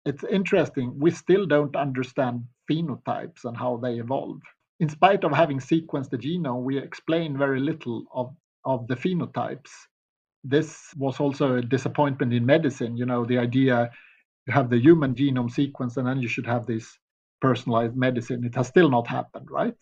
[0.05, 4.41] It's interesting, we still don't understand phenotypes and how they evolve
[4.81, 9.71] in spite of having sequenced the genome, we explain very little of, of the phenotypes.
[10.43, 12.97] This was also a disappointment in medicine.
[12.97, 13.91] You know, the idea
[14.47, 16.99] you have the human genome sequence and then you should have this
[17.43, 18.43] personalized medicine.
[18.45, 19.77] It has still not happened, right?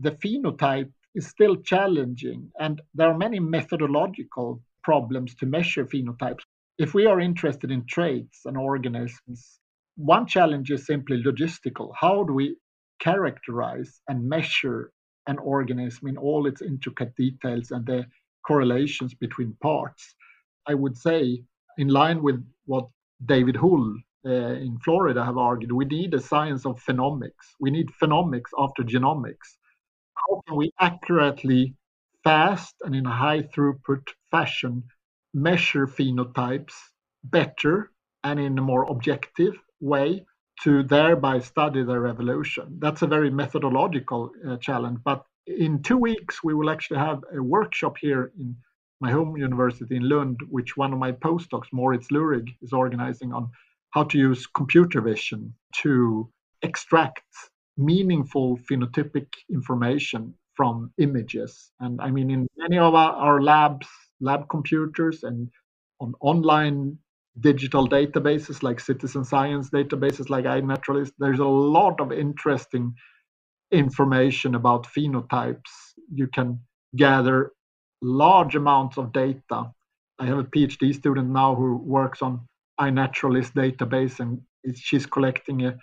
[0.00, 6.40] The phenotype is still challenging, and there are many methodological problems to measure phenotypes.
[6.78, 9.60] If we are interested in traits and organisms,
[9.96, 11.92] one challenge is simply logistical.
[11.94, 12.56] How do we
[13.02, 14.92] characterize and measure
[15.26, 18.04] an organism in all its intricate details and the
[18.46, 20.14] correlations between parts.
[20.66, 21.42] I would say,
[21.78, 22.86] in line with what
[23.24, 27.54] David Houle uh, in Florida have argued, we need a science of phenomics.
[27.60, 29.48] We need phenomics after genomics.
[30.14, 31.74] How can we accurately,
[32.22, 34.84] fast, and in a high throughput fashion
[35.34, 36.74] measure phenotypes
[37.24, 37.90] better
[38.22, 40.24] and in a more objective way
[40.64, 42.78] to thereby study their evolution.
[42.78, 45.00] That's a very methodological uh, challenge.
[45.04, 48.56] But in two weeks, we will actually have a workshop here in
[49.00, 53.50] my home university in Lund, which one of my postdocs, Moritz Lurig, is organizing on
[53.90, 56.30] how to use computer vision to
[56.62, 57.24] extract
[57.76, 61.72] meaningful phenotypic information from images.
[61.80, 63.88] And I mean, in many of our, our labs,
[64.20, 65.48] lab computers, and
[66.00, 66.98] on online
[67.40, 71.12] digital databases like citizen science databases like iNaturalist.
[71.18, 72.94] There's a lot of interesting
[73.70, 75.70] information about phenotypes.
[76.12, 76.60] You can
[76.94, 77.52] gather
[78.02, 79.72] large amounts of data.
[80.18, 82.46] I have a PhD student now who works on
[82.80, 84.42] iNaturalist database and
[84.76, 85.76] she's collecting a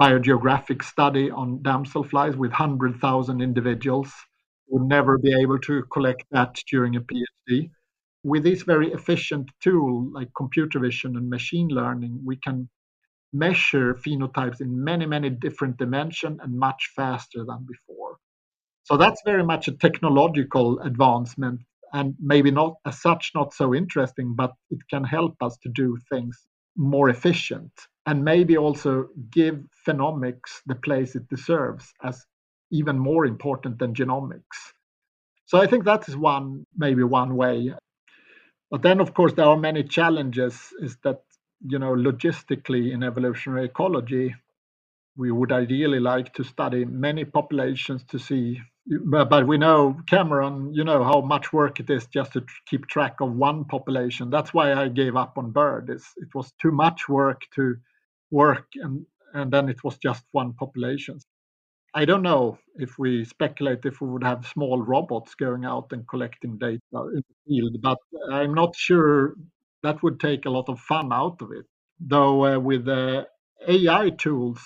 [0.00, 4.12] biogeographic study on damselflies with 100,000 individuals.
[4.68, 7.70] Would never be able to collect that during a PhD.
[8.22, 12.68] With this very efficient tool like computer vision and machine learning, we can
[13.32, 18.16] measure phenotypes in many, many different dimensions and much faster than before.
[18.84, 21.60] So that's very much a technological advancement
[21.92, 25.96] and maybe not as such not so interesting, but it can help us to do
[26.10, 26.46] things
[26.76, 27.72] more efficient
[28.06, 32.24] and maybe also give phenomics the place it deserves as
[32.70, 34.72] even more important than genomics.
[35.46, 37.74] So I think that is one maybe one way.
[38.70, 41.22] But then of course there are many challenges is that
[41.66, 44.34] you know logistically in evolutionary ecology
[45.16, 48.60] we would ideally like to study many populations to see
[49.06, 53.16] but we know cameron you know how much work it is just to keep track
[53.20, 54.30] of one population.
[54.30, 57.76] That's why i gave up on bird it's, it was too much work to
[58.30, 61.18] work and and then it was just one population
[61.94, 66.06] i don't know if we speculate if we would have small robots going out and
[66.08, 66.80] collecting data
[67.14, 67.98] in the field but
[68.32, 69.34] i'm not sure
[69.82, 71.66] that would take a lot of fun out of it
[72.00, 73.26] though uh, with the
[73.68, 74.60] ai tools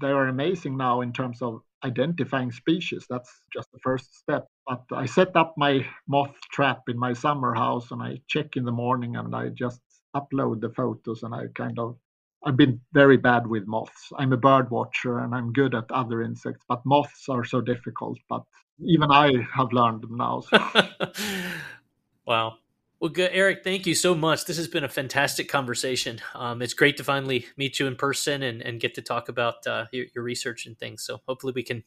[0.00, 3.06] they are amazing now in terms of identifying species.
[3.08, 4.46] That's just the first step.
[4.66, 8.64] But I set up my moth trap in my summer house and I check in
[8.64, 9.80] the morning and I just
[10.14, 11.96] upload the photos and I kind of
[12.44, 14.12] I've been very bad with moths.
[14.18, 18.18] I'm a bird watcher and I'm good at other insects, but moths are so difficult.
[18.28, 18.42] But
[18.80, 20.40] even I have learned them now.
[20.40, 20.58] So.
[22.26, 22.54] wow.
[23.02, 24.44] Well, good, Erik, thank you so much.
[24.44, 26.20] This has been a fantastic conversation.
[26.36, 29.66] Um, it's great to finally meet you in person and, and get to talk about
[29.66, 31.02] uh, your, your, research and things.
[31.02, 31.82] So hopefully we can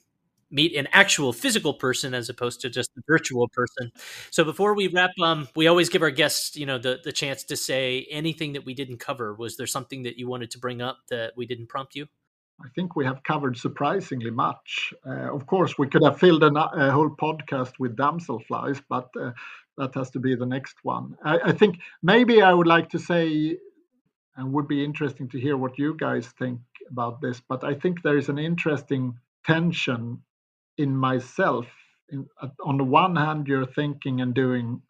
[0.52, 3.92] meet an actual physical person as opposed to just a virtual person.
[4.32, 7.44] So before we wrap, um, we always give our guests, you know, the, the chance
[7.46, 9.34] to say anything that we didn't cover.
[9.34, 12.08] Was there something that you wanted to bring up that we didn't prompt you?
[12.64, 14.94] I think we have covered surprisingly much.
[15.06, 19.32] Uh, of course, we could have filled a, a whole podcast with damselflies, but uh,
[19.78, 21.18] that has to be the next one.
[21.24, 23.58] I, I, think maybe I would like to say,
[24.38, 28.02] and would be interesting to hear what you guys think about this, but I think
[28.02, 30.22] there is an interesting tension
[30.78, 31.66] in myself.
[32.10, 32.28] In,
[32.64, 34.82] on the one hand, you're thinking and doing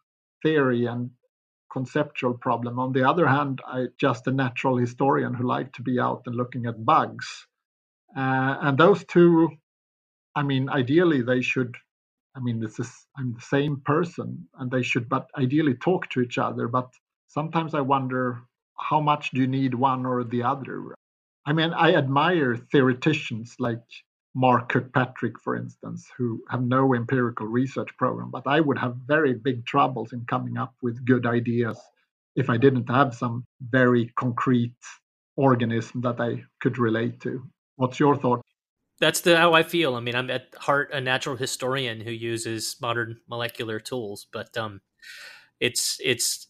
[0.42, 1.10] theory and
[1.72, 2.78] conceptual problem.
[2.78, 6.36] On the other hand, I just a natural historian who like to be out and
[6.36, 7.46] looking at bugs.
[8.16, 9.50] Uh, and those two,
[10.34, 11.74] I mean, ideally they should
[12.36, 16.20] I mean, this is I'm the same person, and they should, but ideally talk to
[16.20, 16.68] each other.
[16.68, 16.90] But
[17.28, 18.42] sometimes I wonder
[18.78, 20.94] how much do you need one or the other.
[21.46, 23.80] I mean, I admire theoreticians like
[24.36, 29.34] Mark Kirkpatrick, for instance, who have no empirical research program, but I would have very
[29.34, 31.80] big troubles in coming up with good ideas
[32.36, 34.76] if I didn't have some very concrete
[35.36, 37.42] organism that I could relate to.
[37.76, 38.42] What's your thought?
[39.00, 39.94] that's the how I feel.
[39.94, 44.80] I mean, I'm at heart a natural historian who uses modern molecular tools, but um,
[45.60, 46.48] it's it's.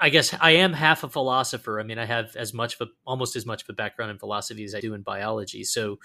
[0.00, 1.80] I guess I am half a philosopher.
[1.80, 4.18] I mean, I have as much of a almost as much of a background in
[4.18, 5.64] philosophy as I do in biology.
[5.64, 5.98] So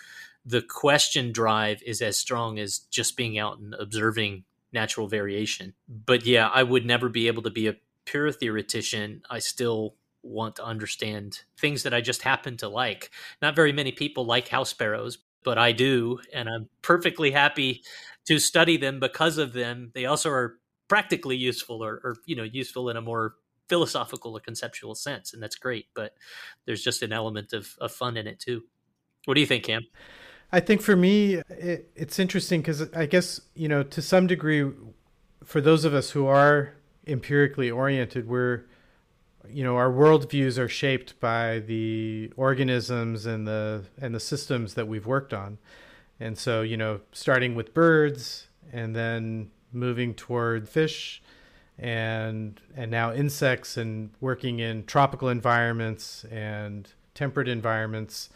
[0.46, 5.74] the question drive is as strong as just being out and observing natural variation.
[5.88, 7.76] But yeah, I would never be able to be a
[8.06, 9.22] pure theoretician.
[9.30, 13.12] I still want to understand things that I just happen to like.
[13.42, 17.84] Not very many people like house sparrows, but I do, and I'm perfectly happy
[18.26, 19.92] to study them because of them.
[19.94, 23.36] They also are practically useful, or, or you know, useful in a more
[23.70, 25.88] philosophical or conceptual sense, and that's great.
[25.94, 26.14] But
[26.66, 28.64] there's just an element of, of fun in it too.
[29.26, 29.84] What do you think, Cam?
[30.52, 34.70] I think for me, it, it's interesting because I guess you know to some degree,
[35.44, 36.74] for those of us who are
[37.08, 38.66] empirically oriented, we're
[39.50, 44.88] you know our worldviews are shaped by the organisms and the and the systems that
[44.88, 45.58] we've worked on
[46.20, 51.22] and so you know starting with birds and then moving toward fish
[51.78, 58.30] and and now insects and working in tropical environments and temperate environments.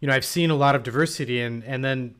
[0.00, 2.14] You know i've seen a lot of diversity and and then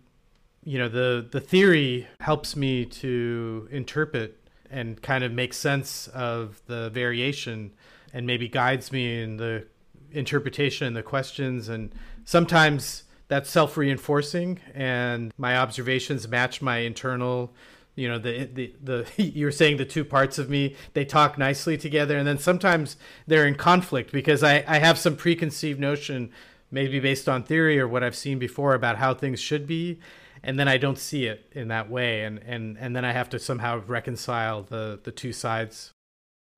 [0.65, 4.39] you know the the theory helps me to interpret
[4.71, 7.73] and kind of make sense of the variation
[8.13, 9.67] and maybe guides me in the
[10.13, 11.69] interpretation and the questions.
[11.69, 11.95] And
[12.25, 17.53] sometimes that's self-reinforcing and my observations match my internal
[17.99, 21.77] you know the the the you're saying the two parts of me they talk nicely
[21.77, 22.97] together and then sometimes
[23.27, 26.31] they're in conflict because I I have some preconceived notion
[26.71, 29.99] maybe based on theory or what I've seen before about how things should be
[30.43, 33.29] and then I don't see it in that way and and and then I have
[33.31, 35.93] to somehow reconcile the the two sides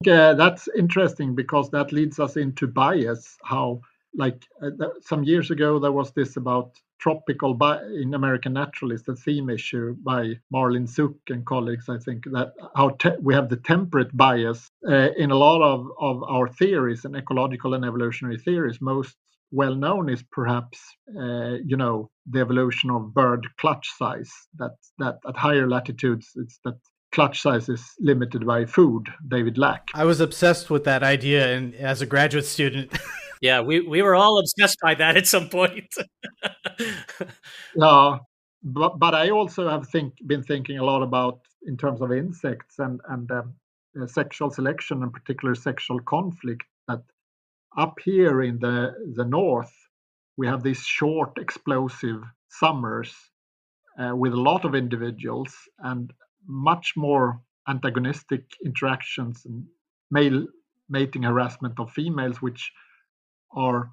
[0.08, 3.36] uh, that's interesting because that leads us into bias.
[3.42, 3.82] How,
[4.14, 4.70] like, uh,
[5.02, 9.96] some years ago, there was this about tropical bi- in American Naturalist, a theme issue
[10.04, 11.88] by Marlene Zuk and colleagues.
[11.88, 16.22] I think that how we have the temperate bias uh, in a lot of, of
[16.24, 18.78] our theories and ecological and evolutionary theories.
[18.80, 19.16] Most
[19.50, 20.78] well known is perhaps
[21.18, 24.30] uh, you know the evolution of bird clutch size.
[24.58, 26.78] That that at higher latitudes, it's that
[27.12, 29.08] clutch size is limited by food.
[29.26, 29.88] David Lack.
[29.94, 32.92] I was obsessed with that idea, and as a graduate student.
[33.40, 35.94] Yeah, we, we were all obsessed by that at some point.
[37.74, 38.18] yeah,
[38.62, 42.78] but but I also have think been thinking a lot about in terms of insects
[42.78, 43.54] and and um,
[44.00, 46.64] uh, sexual selection and particular sexual conflict.
[46.88, 47.02] That
[47.78, 49.72] up here in the the north,
[50.36, 53.14] we have these short explosive summers
[53.98, 56.12] uh, with a lot of individuals and
[56.46, 59.64] much more antagonistic interactions and
[60.10, 60.46] male
[60.88, 62.72] mating harassment of females, which
[63.52, 63.90] are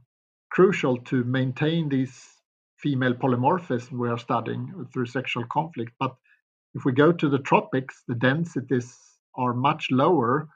[0.51, 2.38] crucial to maintain these
[2.78, 5.91] female polymorphism we are studying through sexual conflict.
[5.99, 6.16] But
[6.76, 8.95] if we go to the tropics, the densities
[9.36, 10.47] are much lower.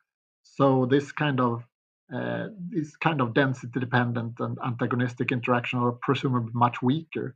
[0.44, 1.64] So this kind of
[2.14, 7.34] uh, this kind of density dependent and antagonistic interaction are presumably much weaker.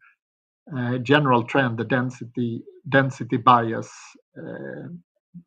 [0.76, 3.90] Uh, general trend, the density density bias.
[4.38, 4.90] Uh,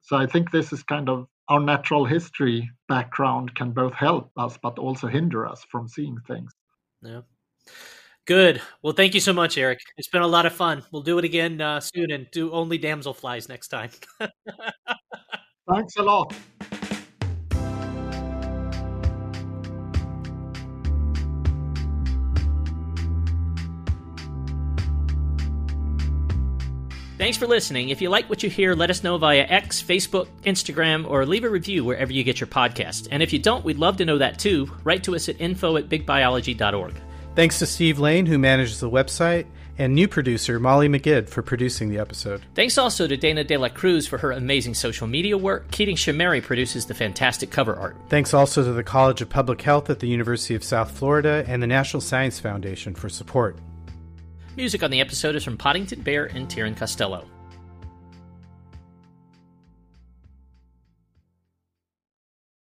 [0.01, 4.59] so I think this is kind of our natural history background can both help us
[4.63, 6.53] but also hinder us from seeing things.
[7.03, 7.21] Yeah.
[8.27, 8.61] Good.
[8.83, 9.79] Well, thank you so much, Erik.
[9.97, 10.83] It's been a lot of fun.
[10.93, 13.91] We'll do it again uh, soon and do only damselflies next time.
[15.71, 16.35] Thanks a lot.
[27.29, 27.91] Thanks for listening.
[27.91, 31.45] If you like what you hear, let us know via X, Facebook, Instagram, or leave
[31.45, 33.09] a review wherever you get your podcast.
[33.11, 34.73] And if you don't, we'd love to know that too.
[34.83, 36.95] Write to us at info at bigbiology.org.
[37.35, 39.45] Thanks to Steve Lane, who manages the website,
[39.77, 42.41] and new producer Molly McGid for producing the episode.
[42.55, 45.71] Thanks also to Dana De La Cruz for her amazing social media work.
[45.71, 47.95] Keating Shahmehri produces the fantastic cover art.
[48.09, 51.63] Thanks also to the College of Public Health at the University of South Florida and
[51.63, 53.59] the National Science Foundation for support.
[54.59, 57.25] Music on the episode is from Poddington Bear and Tieran Costello.